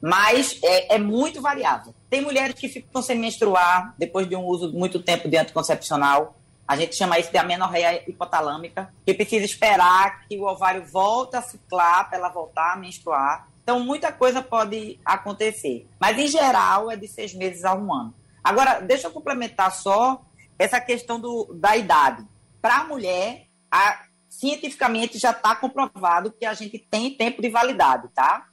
Mas 0.00 0.58
é, 0.62 0.96
é, 0.96 0.98
muito 0.98 1.40
variável. 1.40 1.94
Tem 2.10 2.20
mulheres 2.20 2.54
que 2.54 2.68
ficam 2.68 3.00
sem 3.00 3.18
menstruar 3.18 3.94
depois 3.98 4.28
de 4.28 4.36
um 4.36 4.44
uso 4.44 4.70
muito 4.72 5.02
tempo 5.02 5.28
de 5.28 5.36
anticoncepcional. 5.38 6.36
A 6.68 6.76
gente 6.76 6.94
chama 6.94 7.18
isso 7.18 7.30
de 7.30 7.38
amenorreia 7.38 8.02
hipotalâmica, 8.08 8.92
que 9.04 9.14
precisa 9.14 9.46
esperar 9.46 10.26
que 10.26 10.36
o 10.38 10.44
ovário 10.44 10.84
volte 10.84 11.36
a 11.36 11.42
ciclar 11.42 12.08
para 12.08 12.18
ela 12.18 12.28
voltar 12.28 12.74
a 12.74 12.76
menstruar. 12.76 13.48
Então, 13.62 13.80
muita 13.80 14.12
coisa 14.12 14.42
pode 14.42 15.00
acontecer. 15.02 15.88
Mas, 15.98 16.18
em 16.18 16.28
geral, 16.28 16.90
é 16.90 16.96
de 16.96 17.08
seis 17.08 17.32
meses 17.32 17.64
a 17.64 17.74
um 17.74 17.92
ano. 17.92 18.14
Agora, 18.42 18.80
deixa 18.80 19.06
eu 19.06 19.10
complementar 19.10 19.72
só 19.72 20.20
essa 20.58 20.80
questão 20.80 21.20
do, 21.20 21.54
da 21.54 21.76
idade. 21.76 22.24
Para 22.60 22.78
a 22.78 22.84
mulher, 22.84 23.46
cientificamente 24.28 25.18
já 25.18 25.30
está 25.30 25.54
comprovado 25.54 26.32
que 26.32 26.44
a 26.44 26.54
gente 26.54 26.78
tem 26.78 27.14
tempo 27.14 27.42
de 27.42 27.48
validade, 27.48 28.08
tá? 28.14 28.46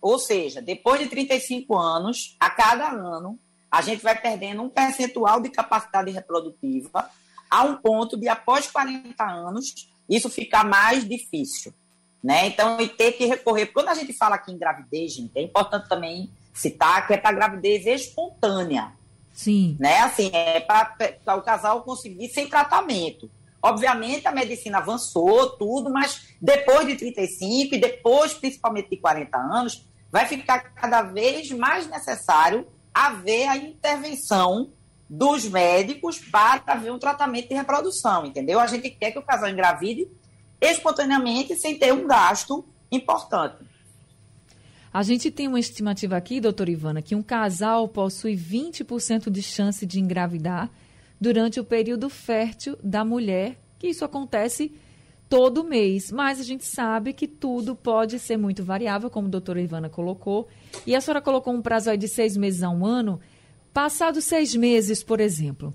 Ou 0.00 0.18
seja, 0.18 0.62
depois 0.62 1.00
de 1.00 1.08
35 1.08 1.76
anos, 1.76 2.36
a 2.40 2.48
cada 2.48 2.90
ano, 2.90 3.38
a 3.70 3.82
gente 3.82 4.02
vai 4.02 4.18
perdendo 4.18 4.62
um 4.62 4.68
percentual 4.68 5.40
de 5.40 5.50
capacidade 5.50 6.10
reprodutiva 6.10 7.08
a 7.50 7.62
um 7.64 7.76
ponto 7.76 8.16
de, 8.16 8.28
após 8.28 8.66
40 8.70 9.22
anos, 9.24 9.90
isso 10.08 10.30
ficar 10.30 10.64
mais 10.64 11.06
difícil. 11.06 11.74
Né? 12.22 12.48
Então, 12.48 12.80
e 12.80 12.88
ter 12.88 13.12
que 13.12 13.26
recorrer. 13.26 13.66
Quando 13.66 13.88
a 13.88 13.94
gente 13.94 14.12
fala 14.12 14.36
aqui 14.36 14.52
em 14.52 14.58
gravidez, 14.58 15.14
gente, 15.14 15.32
é 15.34 15.42
importante 15.42 15.88
também 15.88 16.30
citar 16.52 17.06
que 17.06 17.14
é 17.14 17.16
para 17.16 17.32
gravidez 17.32 17.86
espontânea. 17.86 18.92
Sim. 19.32 19.76
Né? 19.78 19.98
Assim, 19.98 20.30
é 20.32 20.60
para 20.60 21.36
o 21.36 21.42
casal 21.42 21.82
conseguir 21.82 22.28
sem 22.28 22.48
tratamento. 22.48 23.30
Obviamente, 23.62 24.26
a 24.26 24.32
medicina 24.32 24.78
avançou, 24.78 25.50
tudo, 25.50 25.90
mas 25.90 26.28
depois 26.40 26.86
de 26.86 26.96
35 26.96 27.74
e 27.74 27.78
depois, 27.78 28.32
principalmente 28.32 28.90
de 28.90 28.96
40 28.96 29.36
anos, 29.36 29.86
vai 30.10 30.26
ficar 30.26 30.60
cada 30.74 31.02
vez 31.02 31.50
mais 31.50 31.86
necessário 31.86 32.66
haver 32.92 33.48
a 33.48 33.56
intervenção 33.56 34.72
dos 35.08 35.44
médicos 35.44 36.18
para 36.18 36.62
haver 36.66 36.92
um 36.92 36.98
tratamento 36.98 37.48
de 37.48 37.54
reprodução, 37.54 38.24
entendeu? 38.24 38.60
A 38.60 38.66
gente 38.66 38.90
quer 38.90 39.10
que 39.10 39.18
o 39.18 39.22
casal 39.22 39.48
engravide 39.48 40.08
espontaneamente 40.60 41.56
sem 41.56 41.78
ter 41.78 41.92
um 41.92 42.06
gasto 42.06 42.64
importante. 42.90 43.56
A 44.92 45.04
gente 45.04 45.30
tem 45.30 45.46
uma 45.46 45.60
estimativa 45.60 46.16
aqui, 46.16 46.40
doutora 46.40 46.68
Ivana, 46.68 47.00
que 47.00 47.14
um 47.14 47.22
casal 47.22 47.86
possui 47.86 48.34
20% 48.34 49.30
de 49.30 49.40
chance 49.40 49.86
de 49.86 50.00
engravidar 50.00 50.68
durante 51.20 51.60
o 51.60 51.64
período 51.64 52.08
fértil 52.08 52.76
da 52.82 53.04
mulher, 53.04 53.56
que 53.78 53.86
isso 53.86 54.04
acontece 54.04 54.72
todo 55.28 55.62
mês. 55.62 56.10
Mas 56.10 56.40
a 56.40 56.42
gente 56.42 56.64
sabe 56.64 57.12
que 57.12 57.28
tudo 57.28 57.76
pode 57.76 58.18
ser 58.18 58.36
muito 58.36 58.64
variável, 58.64 59.08
como 59.08 59.28
a 59.28 59.30
doutora 59.30 59.62
Ivana 59.62 59.88
colocou. 59.88 60.48
E 60.84 60.96
a 60.96 61.00
senhora 61.00 61.22
colocou 61.22 61.54
um 61.54 61.62
prazo 61.62 61.88
aí 61.88 61.96
de 61.96 62.08
seis 62.08 62.36
meses 62.36 62.64
a 62.64 62.68
um 62.68 62.84
ano. 62.84 63.20
Passados 63.72 64.24
seis 64.24 64.56
meses, 64.56 65.04
por 65.04 65.20
exemplo, 65.20 65.72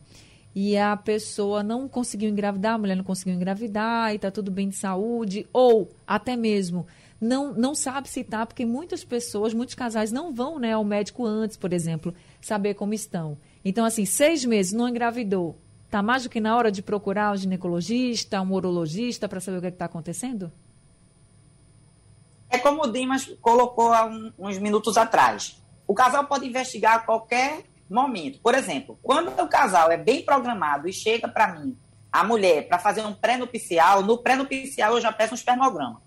e 0.54 0.78
a 0.78 0.98
pessoa 0.98 1.64
não 1.64 1.88
conseguiu 1.88 2.30
engravidar, 2.30 2.74
a 2.74 2.78
mulher 2.78 2.98
não 2.98 3.04
conseguiu 3.06 3.34
engravidar 3.34 4.12
e 4.12 4.18
está 4.18 4.30
tudo 4.30 4.52
bem 4.52 4.68
de 4.68 4.76
saúde, 4.76 5.48
ou 5.54 5.90
até 6.06 6.36
mesmo 6.36 6.86
não, 7.26 7.54
não 7.54 7.76
sabe 7.76 8.08
está, 8.08 8.46
porque 8.46 8.66
muitas 8.66 9.04
pessoas, 9.04 9.54
muitos 9.54 9.76
casais 9.76 10.12
não 10.12 10.34
vão 10.34 10.60
né, 10.60 10.74
ao 10.74 10.84
médico 10.84 11.26
antes, 11.26 11.58
por 11.58 11.74
exemplo, 11.74 12.14
saber 12.42 12.74
como 12.76 12.94
estão. 12.94 13.38
Então, 13.64 13.86
assim, 13.86 14.06
seis 14.06 14.46
meses 14.46 14.74
não 14.74 14.88
engravidou, 14.88 15.58
Está 15.96 16.04
mais 16.04 16.24
do 16.24 16.30
que 16.30 16.42
na 16.42 16.58
hora 16.58 16.70
de 16.70 16.82
procurar 16.82 17.32
um 17.32 17.38
ginecologista, 17.38 18.42
um 18.42 18.52
urologista 18.52 19.30
para 19.30 19.40
saber 19.40 19.60
o 19.60 19.62
que 19.62 19.68
é 19.68 19.70
está 19.70 19.86
acontecendo? 19.86 20.52
É 22.50 22.58
como 22.58 22.84
o 22.84 22.92
Dimas 22.92 23.26
colocou 23.40 23.94
há 23.94 24.06
um, 24.06 24.30
uns 24.38 24.58
minutos 24.58 24.98
atrás. 24.98 25.64
O 25.88 25.94
casal 25.94 26.26
pode 26.26 26.48
investigar 26.48 26.96
a 26.96 27.00
qualquer 27.00 27.64
momento. 27.90 28.40
Por 28.42 28.56
exemplo, 28.56 29.00
quando 29.02 29.30
o 29.42 29.48
casal 29.48 29.90
é 29.90 29.96
bem 29.96 30.22
programado 30.22 30.90
e 30.90 30.92
chega 30.92 31.30
para 31.30 31.54
mim, 31.54 31.78
a 32.12 32.26
mulher, 32.26 32.68
para 32.68 32.78
fazer 32.78 33.06
um 33.06 33.14
pré-nupcial, 33.14 34.02
no 34.02 34.18
pré-nupcial 34.18 34.96
eu 34.96 35.02
já 35.02 35.14
peço 35.14 35.34
um 35.34 35.38
espermograma. 35.38 36.02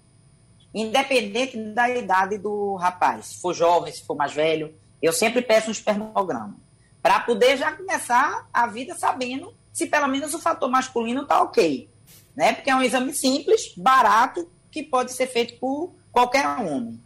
Independente 0.75 1.57
da 1.57 1.89
idade 1.89 2.39
do 2.39 2.77
rapaz, 2.77 3.27
se 3.27 3.41
for 3.41 3.55
jovem, 3.55 3.93
se 3.93 4.05
for 4.05 4.15
mais 4.15 4.33
velho, 4.33 4.75
eu 5.01 5.13
sempre 5.13 5.41
peço 5.43 5.69
um 5.69 5.73
espermograma. 5.73 6.57
Para 7.01 7.21
poder 7.21 7.57
já 7.57 7.73
começar 7.73 8.49
a 8.53 8.67
vida 8.67 8.95
sabendo 8.95 9.55
se 9.73 9.87
pelo 9.87 10.09
menos 10.09 10.35
o 10.35 10.41
fator 10.41 10.69
masculino 10.69 11.23
está 11.23 11.41
ok. 11.43 11.89
Né? 12.37 12.53
Porque 12.53 12.71
é 12.71 12.75
um 12.75 12.83
exame 12.83 13.15
simples, 13.15 13.73
barato, 13.77 14.51
que 14.71 14.83
pode 14.83 15.13
ser 15.13 15.27
feito 15.27 15.59
por 15.59 15.93
qualquer 16.13 16.47
homem. 16.47 17.01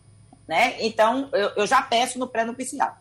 Né? 0.49 0.77
Então, 0.81 1.29
eu, 1.33 1.51
eu 1.57 1.67
já 1.67 1.83
peço 1.83 2.19
no 2.19 2.27
pré-nupcial. 2.27 2.97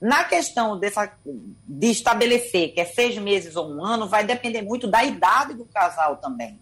Na 0.00 0.24
questão 0.24 0.78
dessa, 0.78 1.10
de 1.24 1.86
estabelecer 1.90 2.74
que 2.74 2.80
é 2.80 2.84
seis 2.84 3.16
meses 3.16 3.56
ou 3.56 3.70
um 3.70 3.82
ano, 3.82 4.06
vai 4.06 4.24
depender 4.24 4.62
muito 4.62 4.86
da 4.86 5.02
idade 5.02 5.54
do 5.54 5.64
casal 5.64 6.16
também. 6.16 6.60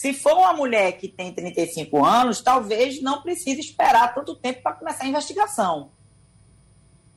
Se 0.00 0.14
for 0.14 0.32
uma 0.32 0.54
mulher 0.54 0.92
que 0.92 1.08
tem 1.08 1.30
35 1.30 2.02
anos, 2.02 2.40
talvez 2.40 3.02
não 3.02 3.20
precise 3.20 3.60
esperar 3.60 4.14
tanto 4.14 4.34
tempo 4.34 4.62
para 4.62 4.72
começar 4.72 5.04
a 5.04 5.06
investigação. 5.06 5.90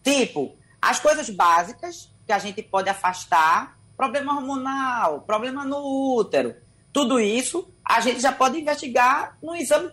Tipo, 0.03 0.53
as 0.81 0.99
coisas 0.99 1.29
básicas 1.29 2.13
que 2.27 2.33
a 2.33 2.39
gente 2.39 2.61
pode 2.61 2.89
afastar 2.89 3.79
problema 3.95 4.35
hormonal, 4.35 5.21
problema 5.21 5.63
no 5.63 6.17
útero, 6.17 6.57
tudo 6.91 7.21
isso 7.21 7.73
a 7.85 8.01
gente 8.01 8.19
já 8.19 8.33
pode 8.33 8.59
investigar 8.59 9.37
no 9.41 9.55
exame 9.55 9.89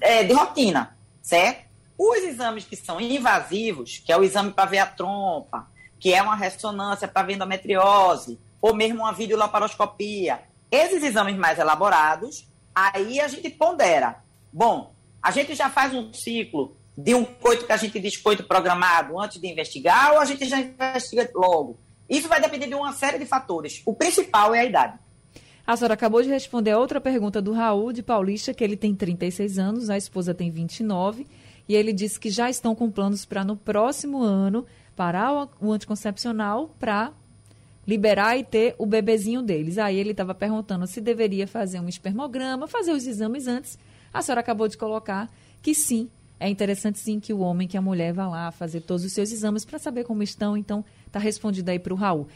é, 0.00 0.24
de 0.24 0.32
rotina, 0.32 0.96
certo? 1.20 1.66
Os 1.98 2.16
exames 2.20 2.64
que 2.64 2.76
são 2.76 2.98
invasivos, 2.98 3.98
que 3.98 4.10
é 4.10 4.16
o 4.16 4.24
exame 4.24 4.52
para 4.52 4.64
ver 4.64 4.78
a 4.78 4.86
trompa, 4.86 5.70
que 6.00 6.14
é 6.14 6.22
uma 6.22 6.34
ressonância 6.34 7.06
para 7.06 7.26
ver 7.26 7.34
endometriose, 7.34 8.40
ou 8.58 8.74
mesmo 8.74 9.00
uma 9.00 9.12
videolaparoscopia, 9.12 10.40
esses 10.70 11.02
exames 11.02 11.36
mais 11.36 11.58
elaborados, 11.58 12.46
aí 12.74 13.20
a 13.20 13.28
gente 13.28 13.50
pondera. 13.50 14.22
Bom, 14.52 14.94
a 15.22 15.30
gente 15.30 15.54
já 15.54 15.68
faz 15.70 15.94
um 15.94 16.12
ciclo 16.12 16.76
de 16.96 17.14
um 17.14 17.24
coito 17.24 17.66
que 17.66 17.72
a 17.72 17.76
gente 17.76 17.98
diz 18.00 18.16
coito 18.16 18.44
programado 18.44 19.18
antes 19.20 19.40
de 19.40 19.46
investigar, 19.46 20.12
ou 20.12 20.20
a 20.20 20.24
gente 20.24 20.46
já 20.46 20.58
investiga 20.58 21.30
logo? 21.34 21.78
Isso 22.08 22.28
vai 22.28 22.40
depender 22.40 22.66
de 22.66 22.74
uma 22.74 22.92
série 22.92 23.18
de 23.18 23.26
fatores. 23.26 23.82
O 23.84 23.92
principal 23.92 24.54
é 24.54 24.60
a 24.60 24.64
idade. 24.64 24.98
A 25.66 25.76
senhora 25.76 25.94
acabou 25.94 26.22
de 26.22 26.28
responder 26.28 26.70
a 26.70 26.78
outra 26.78 27.00
pergunta 27.00 27.42
do 27.42 27.52
Raul 27.52 27.92
de 27.92 28.02
Paulista, 28.02 28.54
que 28.54 28.62
ele 28.62 28.76
tem 28.76 28.94
36 28.94 29.58
anos, 29.58 29.90
a 29.90 29.96
esposa 29.96 30.32
tem 30.32 30.48
29, 30.48 31.26
e 31.68 31.74
ele 31.74 31.92
disse 31.92 32.20
que 32.20 32.30
já 32.30 32.48
estão 32.48 32.74
com 32.74 32.88
planos 32.90 33.24
para 33.24 33.44
no 33.44 33.56
próximo 33.56 34.22
ano 34.22 34.64
parar 34.94 35.48
o 35.60 35.72
anticoncepcional 35.72 36.74
para 36.78 37.12
liberar 37.86 38.36
e 38.36 38.44
ter 38.44 38.74
o 38.78 38.86
bebezinho 38.86 39.42
deles. 39.42 39.78
Aí 39.78 39.98
ele 39.98 40.10
estava 40.10 40.34
perguntando 40.34 40.86
se 40.86 41.00
deveria 41.00 41.46
fazer 41.46 41.80
um 41.80 41.88
espermograma, 41.88 42.66
fazer 42.66 42.92
os 42.92 43.06
exames 43.06 43.46
antes. 43.46 43.78
A 44.12 44.22
senhora 44.22 44.40
acabou 44.40 44.66
de 44.66 44.76
colocar 44.76 45.30
que 45.62 45.74
sim, 45.74 46.08
é 46.38 46.48
interessante 46.48 46.98
sim 46.98 47.18
que 47.18 47.32
o 47.32 47.38
homem, 47.38 47.66
que 47.66 47.76
a 47.76 47.82
mulher 47.82 48.12
vá 48.12 48.28
lá 48.28 48.50
fazer 48.50 48.80
todos 48.80 49.04
os 49.04 49.12
seus 49.12 49.32
exames 49.32 49.64
para 49.64 49.78
saber 49.78 50.04
como 50.04 50.22
estão. 50.22 50.56
Então, 50.56 50.84
está 51.06 51.18
respondido 51.18 51.70
aí 51.70 51.78
para 51.78 51.94
o 51.94 51.96
Raul. 51.96 52.28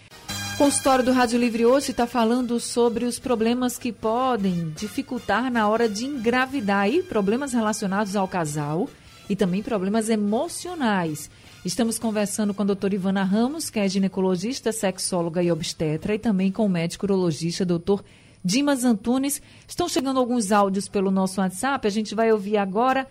O 0.54 0.58
consultório 0.58 1.04
do 1.04 1.12
Rádio 1.12 1.38
Livre 1.38 1.64
hoje 1.64 1.90
está 1.90 2.06
falando 2.06 2.60
sobre 2.60 3.04
os 3.04 3.18
problemas 3.18 3.78
que 3.78 3.92
podem 3.92 4.70
dificultar 4.70 5.50
na 5.50 5.68
hora 5.68 5.88
de 5.88 6.04
engravidar 6.04 6.88
e 6.88 7.02
problemas 7.02 7.52
relacionados 7.52 8.14
ao 8.14 8.28
casal 8.28 8.88
e 9.28 9.36
também 9.36 9.62
problemas 9.62 10.08
emocionais. 10.08 11.30
Estamos 11.62 11.99
conversando 11.99 12.55
com 12.55 12.62
a 12.62 12.64
doutora 12.64 12.94
Ivana 12.94 13.23
Ramos, 13.23 13.68
que 13.68 13.79
é 13.79 13.87
ginecologista, 13.87 14.73
sexóloga 14.73 15.42
e 15.42 15.53
obstetra, 15.53 16.14
e 16.14 16.18
também 16.18 16.51
com 16.51 16.64
o 16.64 16.68
médico 16.70 17.05
urologista, 17.05 17.66
doutor 17.66 18.03
Dimas 18.42 18.83
Antunes. 18.83 19.42
Estão 19.68 19.87
chegando 19.87 20.18
alguns 20.18 20.53
áudios 20.53 20.88
pelo 20.88 21.11
nosso 21.11 21.38
WhatsApp, 21.38 21.87
a 21.87 21.90
gente 21.90 22.14
vai 22.14 22.33
ouvir 22.33 22.57
agora 22.57 23.07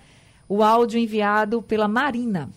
o 0.48 0.64
áudio 0.64 1.00
enviado 1.00 1.62
pela 1.62 1.88
Marina. 1.88 2.50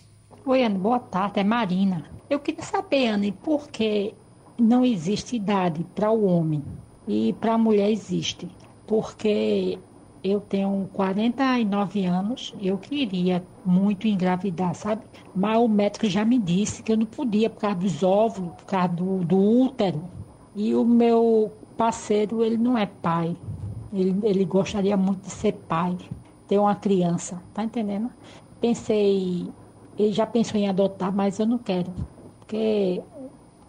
Oi, 0.47 0.65
Ana, 0.65 0.79
boa 0.79 0.99
tarde, 0.99 1.41
é 1.41 1.45
Marina. 1.45 2.07
Eu 2.31 2.41
queria 2.41 2.65
saber, 2.65 3.09
Ana, 3.09 3.31
por 3.31 3.69
que 3.69 4.15
não 4.59 4.87
existe 4.87 5.37
idade 5.37 5.85
para 5.95 6.11
o 6.11 6.25
homem 6.25 6.65
e 7.07 7.35
para 7.35 7.53
a 7.53 7.59
mulher 7.59 7.91
existe? 7.91 8.49
Porque 8.87 9.79
eu 10.23 10.41
tenho 10.41 10.89
49 10.93 12.05
anos, 12.05 12.55
eu 12.61 12.79
queria 12.79 13.45
muito 13.65 14.07
engravidar, 14.07 14.75
sabe? 14.75 15.03
Mas 15.35 15.59
o 15.59 15.69
médico 15.69 16.09
já 16.09 16.25
me 16.25 16.39
disse 16.39 16.83
que 16.83 16.93
eu 16.93 16.97
não 16.97 17.07
podia 17.07 17.51
por 17.51 17.61
causa 17.61 17.77
dos 17.77 18.03
óvulos, 18.03 18.55
por 18.55 18.65
causa 18.67 18.89
do, 18.89 19.25
do 19.25 19.37
útero. 19.37 20.03
E 20.55 20.75
o 20.75 20.85
meu 20.85 21.53
parceiro, 21.77 22.45
ele 22.45 22.57
não 22.57 22.79
é 22.79 22.87
pai. 22.87 23.37
Ele, 23.93 24.19
ele 24.23 24.45
gostaria 24.45 24.97
muito 24.97 25.23
de 25.23 25.31
ser 25.31 25.53
pai 25.69 25.97
ter 26.47 26.59
uma 26.59 26.75
criança, 26.75 27.43
tá 27.53 27.65
entendendo? 27.65 28.11
Pensei, 28.61 29.49
ele 29.99 30.13
já 30.13 30.27
pensou 30.27 30.59
em 30.61 30.69
adotar, 30.69 31.13
mas 31.15 31.39
eu 31.39 31.47
não 31.47 31.59
quero, 31.59 31.93
porque 32.39 33.03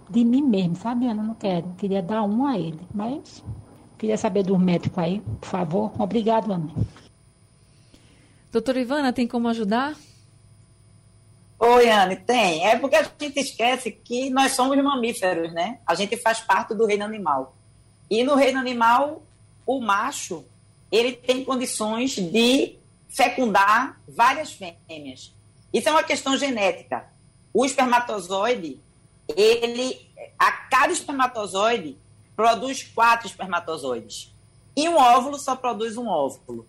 de 0.10 0.24
mim 0.24 0.42
mesmo, 0.44 0.76
sabe, 0.76 1.08
Ana? 1.08 1.24
Não 1.24 1.34
quero, 1.36 1.74
queria 1.78 2.02
dar 2.02 2.24
um 2.24 2.46
a 2.46 2.58
ele, 2.58 2.80
mas 2.94 3.44
queria 4.04 4.18
saber 4.18 4.44
do 4.44 4.60
médico 4.60 5.00
aí, 5.00 5.22
por 5.40 5.48
favor. 5.48 5.94
Obrigado, 5.98 6.52
Ana. 6.52 6.74
Doutora 8.52 8.82
Ivana, 8.82 9.14
tem 9.14 9.26
como 9.26 9.48
ajudar? 9.48 9.96
Oi, 11.58 11.90
Anne, 11.90 12.18
tem. 12.18 12.68
É 12.68 12.78
porque 12.78 12.98
a 12.98 13.04
gente 13.04 13.40
esquece 13.40 13.92
que 13.92 14.30
nós 14.30 14.52
somos 14.52 14.76
mamíferos, 14.84 15.54
né? 15.54 15.80
A 15.88 15.96
gente 15.96 16.18
faz 16.18 16.42
parte 16.42 16.76
do 16.76 16.86
reino 16.86 17.06
animal. 17.06 17.56
E 18.10 18.26
no 18.26 18.36
reino 18.36 18.60
animal, 18.60 19.24
o 19.66 19.80
macho 19.80 20.44
ele 20.92 21.14
tem 21.14 21.46
condições 21.46 22.18
de 22.18 22.76
fecundar 23.08 24.02
várias 24.06 24.52
fêmeas. 24.52 25.34
Isso 25.72 25.88
é 25.88 25.92
uma 25.94 26.04
questão 26.04 26.36
genética. 26.36 27.06
O 27.54 27.64
espermatozoide, 27.64 28.82
ele, 29.30 29.98
a 30.38 30.52
cada 30.52 30.92
espermatozoide 30.92 31.98
produz 32.36 32.84
quatro 32.84 33.28
espermatozoides. 33.28 34.34
E 34.76 34.90
um 34.90 34.96
óvulo 34.96 35.38
só 35.38 35.56
produz 35.56 35.98
um 35.98 36.08
óvulo. 36.08 36.68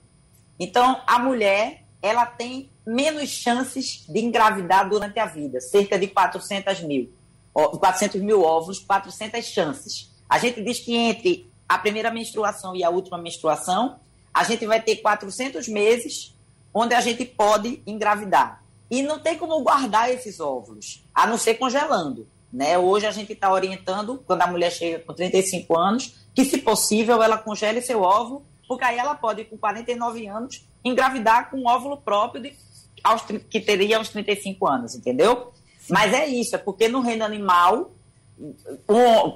Então, 0.59 1.00
a 1.07 1.18
mulher, 1.18 1.85
ela 2.03 2.27
tem 2.27 2.70
menos 2.87 3.31
chances 3.31 4.05
de 4.09 4.20
engravidar 4.20 4.88
durante 4.88 5.18
a 5.18 5.27
vida, 5.27 5.61
cerca 5.61 5.98
de 5.98 6.07
400 6.09 6.81
mil. 6.83 7.12
400 7.53 8.20
mil 8.20 8.42
óvulos, 8.42 8.81
400 8.81 9.44
chances. 9.44 10.12
A 10.29 10.38
gente 10.38 10.62
diz 10.62 10.81
que 10.81 10.94
entre 10.94 11.50
a 11.68 11.79
primeira 11.79 12.11
menstruação 12.11 12.74
e 12.74 12.85
a 12.85 12.90
última 12.90 13.16
menstruação, 13.16 13.98
a 14.33 14.42
gente 14.44 14.66
vai 14.66 14.83
ter 14.83 14.96
400 14.96 15.68
meses 15.68 16.35
onde 16.72 16.94
a 16.94 17.00
gente 17.00 17.24
pode 17.24 17.81
engravidar. 17.87 18.62
E 18.90 19.03
não 19.03 19.18
tem 19.18 19.38
como 19.38 19.62
guardar 19.62 20.11
esses 20.11 20.40
óvulos, 20.40 21.05
a 21.14 21.27
não 21.27 21.38
ser 21.38 21.55
congelando. 21.55 22.29
Né? 22.55 22.79
Hoje 22.79 23.05
a 23.05 23.11
gente 23.11 23.33
está 23.33 23.53
orientando, 23.53 24.23
quando 24.25 24.43
a 24.43 24.47
mulher 24.47 24.71
chega 24.71 25.01
com 25.01 25.12
35 25.12 25.77
anos, 25.77 26.14
que, 26.33 26.45
se 26.45 26.59
possível, 26.59 27.21
ela 27.21 27.37
congele 27.37 27.83
seu 27.83 28.01
óvulo, 28.01 28.47
porque 28.69 28.85
aí 28.85 28.97
ela 28.97 29.17
pode, 29.17 29.45
com 29.47 29.59
49 29.59 30.25
anos, 30.29 30.64
engravidar 30.85 31.51
com 31.51 31.57
um 31.57 31.67
óvulo 31.67 31.97
próprio 31.97 32.40
de, 32.40 32.55
aos, 33.03 33.23
que 33.23 33.61
teria 33.61 33.99
aos 33.99 34.09
35 34.11 34.69
anos, 34.69 34.95
entendeu? 34.95 35.53
Mas 35.90 36.14
é 36.14 36.27
isso, 36.29 36.55
é 36.55 36.59
porque 36.59 36.87
no 36.87 37.01
reino 37.01 37.25
animal, 37.25 37.90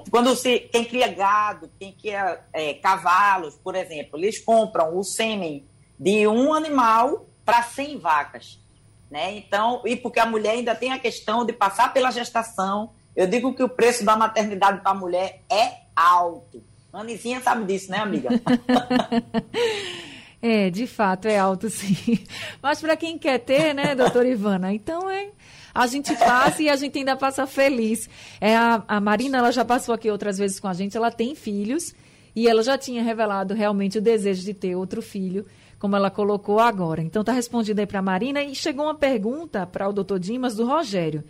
quando 0.09 0.33
se, 0.33 0.59
quem 0.71 0.85
cria 0.85 1.09
gado, 1.09 1.69
quem 1.77 1.91
cria 1.91 2.39
é, 2.53 2.75
cavalos, 2.75 3.55
por 3.55 3.75
exemplo, 3.75 4.17
eles 4.17 4.39
compram 4.39 4.97
o 4.97 5.03
sêmen 5.03 5.67
de 5.99 6.25
um 6.25 6.53
animal 6.53 7.27
para 7.43 7.63
100 7.63 7.99
vacas. 7.99 8.59
Né? 9.11 9.35
Então, 9.35 9.81
e 9.85 9.97
porque 9.97 10.21
a 10.21 10.25
mulher 10.25 10.51
ainda 10.51 10.73
tem 10.73 10.93
a 10.93 10.99
questão 10.99 11.45
de 11.45 11.51
passar 11.51 11.91
pela 11.91 12.11
gestação. 12.11 12.91
Eu 13.15 13.27
digo 13.27 13.53
que 13.53 13.63
o 13.63 13.69
preço 13.69 14.05
da 14.05 14.15
maternidade 14.15 14.81
para 14.81 14.91
a 14.91 14.95
mulher 14.95 15.41
é 15.51 15.79
alto. 15.95 16.63
Anizinha 16.91 17.41
sabe 17.41 17.65
disso, 17.65 17.91
né, 17.91 17.99
amiga? 17.99 18.29
é, 20.41 20.69
de 20.69 20.87
fato, 20.87 21.27
é 21.27 21.37
alto, 21.37 21.69
sim. 21.69 22.19
Mas 22.61 22.81
para 22.81 22.97
quem 22.97 23.17
quer 23.17 23.39
ter, 23.39 23.73
né, 23.73 23.93
doutora 23.93 24.27
Ivana? 24.27 24.73
Então 24.73 25.09
é 25.09 25.29
a 25.73 25.87
gente 25.87 26.15
passa 26.15 26.63
e 26.63 26.69
a 26.69 26.75
gente 26.75 26.97
ainda 26.97 27.15
passa 27.15 27.45
feliz. 27.45 28.09
É, 28.41 28.55
a, 28.55 28.83
a 28.87 28.99
Marina, 28.99 29.37
ela 29.37 29.51
já 29.51 29.63
passou 29.63 29.93
aqui 29.93 30.09
outras 30.09 30.37
vezes 30.37 30.59
com 30.59 30.67
a 30.67 30.73
gente, 30.73 30.97
ela 30.97 31.11
tem 31.11 31.35
filhos 31.35 31.93
e 32.35 32.47
ela 32.47 32.63
já 32.63 32.77
tinha 32.77 33.03
revelado 33.03 33.53
realmente 33.53 33.97
o 33.97 34.01
desejo 34.01 34.43
de 34.43 34.53
ter 34.53 34.75
outro 34.75 35.01
filho, 35.01 35.45
como 35.77 35.95
ela 35.95 36.09
colocou 36.09 36.59
agora. 36.59 37.01
Então 37.01 37.23
tá 37.23 37.31
respondida 37.31 37.81
aí 37.81 37.87
para 37.87 38.01
Marina 38.01 38.41
e 38.43 38.55
chegou 38.55 38.85
uma 38.85 38.95
pergunta 38.95 39.65
para 39.65 39.87
o 39.87 39.93
doutor 39.93 40.19
Dimas 40.19 40.55
do 40.55 40.65
Rogério. 40.65 41.23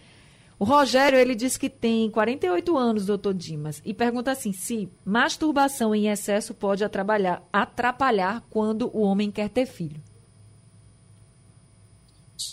O 0.60 0.66
Rogério, 0.66 1.18
ele 1.18 1.36
diz 1.36 1.56
que 1.56 1.70
tem 1.70 2.12
48 2.12 2.78
anos, 2.78 3.06
doutor 3.06 3.34
Dimas, 3.34 3.82
e 3.86 3.94
pergunta 3.94 4.30
assim, 4.30 4.52
se 4.52 4.90
masturbação 5.06 5.96
em 5.96 6.10
excesso 6.10 6.54
pode 6.54 6.84
atrapalhar, 6.84 7.42
atrapalhar 7.52 8.44
quando 8.50 8.92
o 8.94 9.02
homem 9.02 9.32
quer 9.32 9.48
ter 9.50 9.66
filho. 9.66 10.02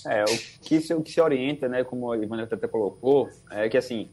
É, 0.07 0.23
o 0.23 0.39
que 0.63 0.81
se, 0.81 0.95
o 0.95 1.03
que 1.03 1.11
se 1.11 1.21
orienta, 1.21 1.69
né, 1.69 1.83
como 1.83 2.13
a 2.13 2.17
Ivana 2.17 2.45
até 2.45 2.69
colocou, 2.69 3.29
é 3.51 3.69
que 3.69 3.77
assim, 3.77 4.09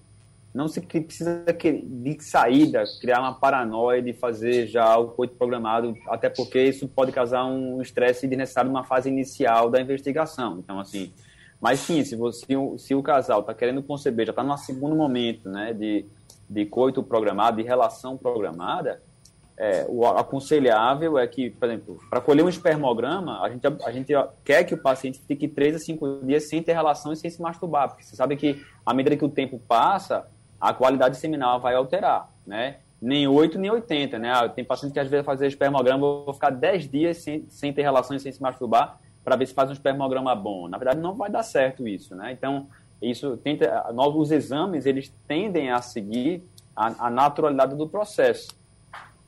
não 0.52 0.68
se 0.68 0.82
precisa 0.82 1.44
de 1.84 2.18
saída 2.20 2.84
criar 3.00 3.20
uma 3.20 3.34
paranoia 3.34 4.02
de 4.02 4.14
fazer 4.14 4.66
já 4.66 4.98
o 4.98 5.10
coito 5.10 5.36
programado, 5.36 5.96
até 6.08 6.30
porque 6.30 6.64
isso 6.64 6.88
pode 6.88 7.12
causar 7.12 7.46
um 7.46 7.80
estresse 7.80 8.28
desnecessário 8.28 8.72
numa 8.72 8.84
fase 8.84 9.08
inicial 9.08 9.70
da 9.70 9.80
investigação. 9.80 10.58
Então, 10.58 10.80
assim, 10.80 11.14
mas 11.64 11.80
sim, 11.80 12.04
se, 12.04 12.18
você, 12.18 12.46
se 12.78 12.94
o 12.94 13.02
casal 13.02 13.40
está 13.40 13.54
querendo 13.54 13.82
conceber, 13.82 14.26
já 14.26 14.32
está 14.32 14.44
no 14.44 14.58
segundo 14.58 14.98
momento 14.98 15.48
né, 15.48 15.72
de, 15.72 16.06
de 16.50 16.66
coito 16.66 17.02
programado, 17.02 17.56
de 17.56 17.64
relação 17.64 18.18
programada, 18.18 19.02
é, 19.56 19.86
o 19.88 20.06
aconselhável 20.06 21.18
é 21.18 21.26
que, 21.26 21.52
por 21.52 21.70
exemplo, 21.70 22.00
para 22.10 22.20
colher 22.20 22.44
um 22.44 22.50
espermograma, 22.50 23.42
a 23.42 23.50
gente, 23.50 23.66
a 23.66 23.92
gente 23.94 24.12
quer 24.44 24.66
que 24.66 24.74
o 24.74 24.78
paciente 24.78 25.22
fique 25.26 25.48
3 25.48 25.78
a 25.78 25.80
5 25.80 26.20
dias 26.26 26.50
sem 26.50 26.62
ter 26.62 26.74
relação 26.74 27.14
e 27.14 27.16
sem 27.16 27.30
se 27.30 27.42
masturbar, 27.42 27.88
porque 27.88 28.04
você 28.04 28.14
sabe 28.18 28.36
que, 28.36 28.62
à 28.86 28.94
medida 28.94 29.16
que 29.16 29.24
o 29.24 29.30
tempo 29.30 29.58
passa, 29.66 30.28
a 30.60 30.74
qualidade 30.74 31.16
seminal 31.16 31.62
vai 31.62 31.76
alterar, 31.76 32.30
né? 32.46 32.80
Nem 33.02 33.26
8, 33.26 33.58
nem 33.58 33.72
80, 33.72 34.20
né? 34.20 34.34
Ah, 34.34 34.50
tem 34.50 34.66
paciente 34.66 34.92
que 34.92 35.00
às 35.00 35.08
vezes 35.08 35.26
fazer 35.26 35.48
espermograma, 35.48 36.02
vou 36.26 36.34
ficar 36.34 36.50
10 36.50 36.90
dias 36.90 37.18
sem, 37.20 37.46
sem 37.50 37.72
ter 37.72 37.84
relação 37.84 38.18
e 38.18 38.20
sem 38.20 38.34
se 38.34 38.42
masturbar, 38.42 39.00
para 39.24 39.36
ver 39.36 39.48
se 39.48 39.54
faz 39.54 39.70
um 39.70 39.74
espermograma 39.74 40.36
bom. 40.36 40.68
Na 40.68 40.78
verdade, 40.78 41.00
não 41.00 41.16
vai 41.16 41.30
dar 41.30 41.44
certo 41.44 41.88
isso, 41.88 42.16
né? 42.16 42.32
Então, 42.32 42.68
isso 43.02 43.38
tenta, 43.38 43.92
novos 43.94 44.32
exames, 44.32 44.86
eles 44.86 45.14
tendem 45.28 45.72
a 45.72 45.82
seguir 45.82 46.44
a, 46.76 47.08
a 47.08 47.10
naturalidade 47.10 47.76
do 47.76 47.88
processo 47.88 48.48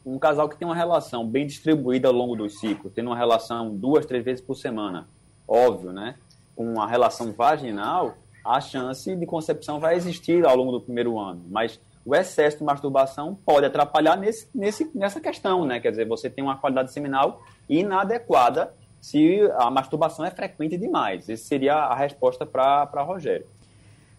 um 0.06 0.20
casal 0.20 0.48
que 0.48 0.56
tem 0.56 0.68
uma 0.68 0.76
relação 0.76 1.26
bem 1.26 1.48
distribuída 1.48 2.08
ao 2.08 2.14
longo 2.14 2.36
do 2.36 2.48
ciclo, 2.48 2.92
tendo 2.92 3.08
uma 3.08 3.18
relação 3.18 3.76
duas, 3.76 4.06
três 4.06 4.24
vezes 4.24 4.42
por 4.42 4.56
semana, 4.56 5.08
óbvio, 5.48 5.92
né? 5.92 6.16
Com 6.56 6.74
uma 6.74 6.88
relação 6.88 7.34
vaginal, 7.34 8.16
a 8.44 8.62
chance 8.62 9.16
de 9.16 9.26
concepção 9.26 9.80
vai 9.80 9.96
existir 9.96 10.46
ao 10.46 10.56
longo 10.56 10.74
do 10.74 10.82
primeiro 10.82 11.20
ano, 11.20 11.44
mas 11.50 11.80
o 12.06 12.14
excesso 12.14 12.60
de 12.60 12.64
masturbação 12.64 13.36
pode 13.44 13.66
atrapalhar 13.66 14.16
nesse, 14.16 14.48
nesse, 14.54 14.92
nessa 14.94 15.20
questão, 15.20 15.66
né? 15.66 15.80
Quer 15.80 15.90
dizer, 15.90 16.08
você 16.08 16.30
tem 16.30 16.44
uma 16.44 16.56
qualidade 16.56 16.94
seminal 16.94 17.42
inadequada 17.68 18.72
se 19.06 19.40
a 19.60 19.70
masturbação 19.70 20.26
é 20.26 20.32
frequente 20.32 20.76
demais. 20.80 21.30
Essa 21.30 21.44
seria 21.44 21.76
a 21.76 21.94
resposta 21.94 22.44
para 22.44 23.04
Rogério. 23.04 23.46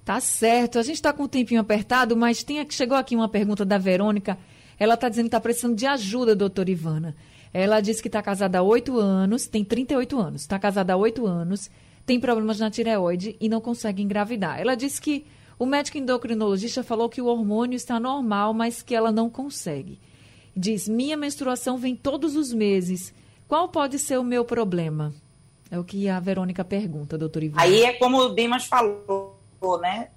Tá 0.05 0.21
certo. 0.21 0.79
A 0.79 0.83
gente 0.83 0.95
está 0.95 1.13
com 1.13 1.25
o 1.25 1.29
tempinho 1.29 1.61
apertado, 1.61 2.17
mas 2.17 2.45
tem, 2.45 2.65
chegou 2.71 2.97
aqui 2.97 3.17
uma 3.17 3.29
pergunta 3.29 3.65
da 3.65 3.79
Verônica. 3.79 4.39
Ela 4.79 4.95
está 4.95 5.09
dizendo 5.09 5.25
que 5.25 5.29
está 5.31 5.41
precisando 5.41 5.75
de 5.75 5.87
ajuda, 5.87 6.37
doutora 6.37 6.71
Ivana. 6.71 7.17
Ela 7.53 7.81
disse 7.81 8.01
que 8.01 8.07
está 8.07 8.23
casada 8.23 8.61
há 8.61 8.63
oito 8.63 8.97
anos, 8.97 9.49
tem 9.49 9.65
38 9.65 10.21
anos, 10.21 10.43
está 10.43 10.57
casada 10.57 10.93
há 10.93 10.97
oito 10.97 11.27
anos, 11.27 11.69
tem 12.07 12.21
problemas 12.21 12.61
na 12.61 12.71
tireoide 12.71 13.37
e 13.41 13.49
não 13.49 13.61
consegue 13.61 14.05
engravidar. 14.05 14.61
Ela 14.61 14.77
disse 14.77 15.01
que 15.01 15.27
o 15.59 15.67
médico 15.67 15.99
endocrinologista 15.99 16.85
falou 16.85 17.09
que 17.09 17.21
o 17.21 17.27
hormônio 17.27 17.77
está 17.77 17.99
normal, 17.99 18.55
mas 18.55 18.83
que 18.83 18.95
ela 18.95 19.11
não 19.11 19.29
consegue. 19.29 19.99
Diz: 20.57 20.87
minha 20.87 21.17
menstruação 21.17 21.77
vem 21.77 21.97
todos 21.97 22.37
os 22.37 22.53
meses. 22.53 23.13
Qual 23.49 23.69
pode 23.69 23.99
ser 23.99 24.19
o 24.19 24.25
meu 24.25 24.45
problema? 24.45 25.15
É 25.71 25.79
o 25.79 25.85
que 25.85 26.09
a 26.09 26.19
Verônica 26.21 26.65
pergunta, 26.65 27.19
doutora 27.19 27.45
Ivana. 27.45 27.63
Aí 27.63 27.85
é 27.85 27.93
como 27.95 28.19
o 28.19 28.35
Dimas 28.35 28.67
falou, 28.67 29.37
né? 29.81 30.09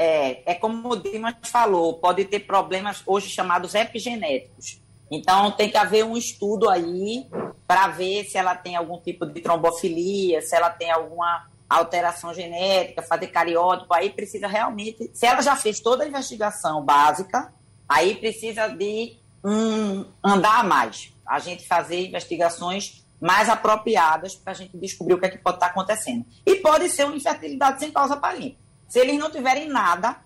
é, 0.00 0.52
é 0.52 0.54
como 0.54 0.88
o 0.88 0.96
Dimas 0.96 1.34
falou, 1.42 1.92
pode 1.92 2.24
ter 2.24 2.40
problemas 2.40 3.02
hoje 3.04 3.28
chamados 3.28 3.74
epigenéticos. 3.74 4.80
Então, 5.10 5.50
tem 5.50 5.68
que 5.68 5.76
haver 5.76 6.06
um 6.06 6.16
estudo 6.16 6.70
aí 6.70 7.26
para 7.66 7.88
ver 7.88 8.24
se 8.24 8.38
ela 8.38 8.54
tem 8.54 8.76
algum 8.76 8.98
tipo 8.98 9.26
de 9.26 9.42
trombofilia, 9.42 10.40
se 10.40 10.56
ela 10.56 10.70
tem 10.70 10.90
alguma 10.90 11.46
alteração 11.68 12.32
genética, 12.32 13.02
fazer 13.02 13.26
cariótipo. 13.26 13.92
Aí 13.92 14.08
precisa 14.08 14.46
realmente. 14.46 15.10
Se 15.12 15.26
ela 15.26 15.42
já 15.42 15.54
fez 15.54 15.80
toda 15.80 16.02
a 16.02 16.08
investigação 16.08 16.82
básica, 16.82 17.52
aí 17.86 18.14
precisa 18.14 18.68
de 18.68 19.18
um 19.44 20.04
andar 20.22 20.64
mais. 20.64 21.12
A 21.26 21.38
gente 21.38 21.66
fazer 21.66 22.06
investigações 22.08 23.04
mais 23.20 23.48
apropriadas 23.48 24.34
para 24.34 24.52
a 24.52 24.56
gente 24.56 24.76
descobrir 24.76 25.14
o 25.14 25.18
que 25.18 25.26
é 25.26 25.28
que 25.28 25.38
pode 25.38 25.56
estar 25.56 25.66
acontecendo. 25.66 26.24
E 26.46 26.56
pode 26.56 26.88
ser 26.88 27.04
uma 27.04 27.16
infertilidade 27.16 27.78
sem 27.78 27.92
causa 27.92 28.14
aparente. 28.14 28.58
Se 28.88 28.98
eles 28.98 29.18
não 29.18 29.30
tiverem 29.30 29.68
nada, 29.68 30.16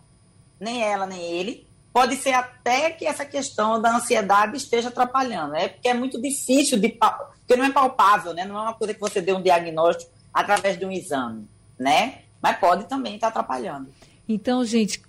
nem 0.58 0.82
ela, 0.82 1.04
nem 1.04 1.20
ele, 1.20 1.66
pode 1.92 2.16
ser 2.16 2.32
até 2.32 2.90
que 2.90 3.06
essa 3.06 3.24
questão 3.24 3.80
da 3.80 3.96
ansiedade 3.96 4.56
esteja 4.56 4.88
atrapalhando. 4.88 5.54
É 5.54 5.68
porque 5.68 5.88
é 5.88 5.94
muito 5.94 6.20
difícil 6.20 6.78
de. 6.78 6.88
Porque 6.88 7.56
não 7.56 7.64
é 7.64 7.70
palpável, 7.70 8.32
né? 8.32 8.44
Não 8.44 8.56
é 8.56 8.62
uma 8.62 8.74
coisa 8.74 8.94
que 8.94 9.00
você 9.00 9.20
dê 9.20 9.32
um 9.32 9.42
diagnóstico 9.42 10.10
através 10.32 10.78
de 10.78 10.84
um 10.84 10.90
exame, 10.90 11.48
né? 11.78 12.22
Mas 12.40 12.58
pode 12.58 12.84
também 12.84 13.14
estar 13.14 13.28
atrapalhando. 13.28 13.92
Então, 14.28 14.64
gente, 14.64 15.02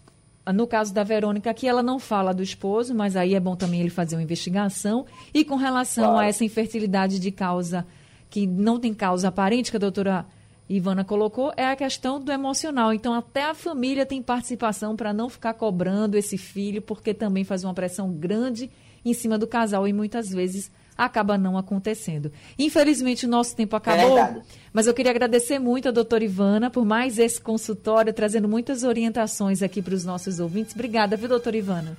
no 0.53 0.67
caso 0.67 0.93
da 0.93 1.03
Verônica 1.03 1.49
aqui, 1.49 1.67
ela 1.67 1.81
não 1.81 1.97
fala 1.97 2.33
do 2.33 2.43
esposo, 2.43 2.93
mas 2.93 3.15
aí 3.15 3.33
é 3.33 3.39
bom 3.39 3.55
também 3.55 3.79
ele 3.79 3.89
fazer 3.89 4.15
uma 4.15 4.23
investigação. 4.23 5.05
E 5.33 5.43
com 5.43 5.55
relação 5.55 6.11
claro. 6.11 6.19
a 6.19 6.27
essa 6.27 6.45
infertilidade 6.45 7.19
de 7.19 7.31
causa 7.31 7.85
que 8.29 8.45
não 8.45 8.79
tem 8.79 8.93
causa 8.93 9.29
aparente, 9.29 9.71
que 9.71 9.77
a 9.77 9.79
doutora 9.79 10.25
Ivana 10.67 11.03
colocou, 11.03 11.53
é 11.55 11.65
a 11.65 11.75
questão 11.75 12.19
do 12.19 12.31
emocional. 12.31 12.93
Então, 12.93 13.13
até 13.13 13.43
a 13.43 13.53
família 13.53 14.05
tem 14.05 14.21
participação 14.21 14.95
para 14.95 15.13
não 15.13 15.29
ficar 15.29 15.53
cobrando 15.53 16.17
esse 16.17 16.37
filho, 16.37 16.81
porque 16.81 17.13
também 17.13 17.43
faz 17.43 17.63
uma 17.63 17.73
pressão 17.73 18.11
grande 18.11 18.69
em 19.03 19.13
cima 19.13 19.37
do 19.37 19.47
casal 19.47 19.87
e 19.87 19.93
muitas 19.93 20.29
vezes 20.29 20.71
acaba 20.97 21.37
não 21.37 21.57
acontecendo. 21.57 22.31
Infelizmente, 22.57 23.25
o 23.25 23.29
nosso 23.29 23.55
tempo 23.55 23.75
acabou, 23.75 24.17
é 24.17 24.41
mas 24.71 24.87
eu 24.87 24.93
queria 24.93 25.11
agradecer 25.11 25.59
muito 25.59 25.89
a 25.89 25.91
doutora 25.91 26.23
Ivana 26.23 26.69
por 26.69 26.85
mais 26.85 27.19
esse 27.19 27.39
consultório, 27.39 28.13
trazendo 28.13 28.47
muitas 28.47 28.83
orientações 28.83 29.61
aqui 29.61 29.81
para 29.81 29.93
os 29.93 30.05
nossos 30.05 30.39
ouvintes. 30.39 30.73
Obrigada, 30.73 31.17
viu, 31.17 31.27
doutora 31.27 31.57
Ivana? 31.57 31.97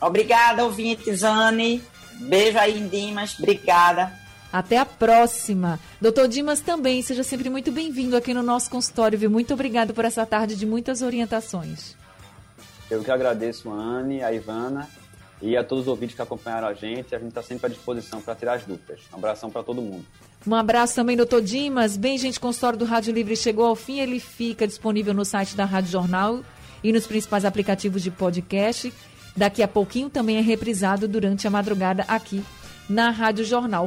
Obrigada, 0.00 0.64
ouvintes, 0.64 1.22
Anne. 1.22 1.82
Beijo 2.20 2.58
aí 2.58 2.78
em 2.78 2.88
Dimas. 2.88 3.38
Obrigada. 3.38 4.12
Até 4.52 4.78
a 4.78 4.86
próxima. 4.86 5.78
Doutor 6.00 6.28
Dimas 6.28 6.60
também, 6.60 7.02
seja 7.02 7.22
sempre 7.22 7.50
muito 7.50 7.70
bem-vindo 7.72 8.16
aqui 8.16 8.32
no 8.32 8.42
nosso 8.42 8.70
consultório, 8.70 9.18
viu? 9.18 9.30
Muito 9.30 9.52
obrigado 9.52 9.92
por 9.92 10.04
essa 10.04 10.24
tarde 10.24 10.56
de 10.56 10.64
muitas 10.64 11.02
orientações. 11.02 11.94
Eu 12.90 13.02
que 13.02 13.10
agradeço 13.10 13.68
a 13.70 13.74
Anne, 13.74 14.22
a 14.22 14.32
Ivana 14.32 14.88
e 15.40 15.56
a 15.56 15.62
todos 15.62 15.84
os 15.84 15.88
ouvintes 15.88 16.16
que 16.16 16.22
acompanharam 16.22 16.68
a 16.68 16.74
gente. 16.74 17.14
A 17.14 17.18
gente 17.18 17.28
está 17.28 17.42
sempre 17.42 17.66
à 17.66 17.68
disposição 17.68 18.20
para 18.20 18.34
tirar 18.34 18.54
as 18.54 18.64
dúvidas. 18.64 19.00
Um 19.12 19.16
abração 19.16 19.50
para 19.50 19.62
todo 19.62 19.80
mundo. 19.82 20.04
Um 20.46 20.54
abraço 20.54 20.94
também, 20.94 21.16
doutor 21.16 21.42
Dimas. 21.42 21.96
Bem, 21.96 22.16
gente, 22.16 22.38
o 22.38 22.40
consultório 22.40 22.78
do 22.78 22.84
Rádio 22.84 23.12
Livre 23.12 23.36
chegou 23.36 23.66
ao 23.66 23.76
fim. 23.76 24.00
Ele 24.00 24.20
fica 24.20 24.66
disponível 24.66 25.12
no 25.12 25.24
site 25.24 25.56
da 25.56 25.64
Rádio 25.64 25.90
Jornal 25.90 26.40
e 26.82 26.92
nos 26.92 27.06
principais 27.06 27.44
aplicativos 27.44 28.02
de 28.02 28.10
podcast. 28.10 28.92
Daqui 29.36 29.62
a 29.62 29.68
pouquinho 29.68 30.08
também 30.08 30.38
é 30.38 30.40
reprisado 30.40 31.06
durante 31.06 31.46
a 31.46 31.50
madrugada 31.50 32.04
aqui 32.08 32.42
na 32.88 33.10
Rádio 33.10 33.44
Jornal. 33.44 33.86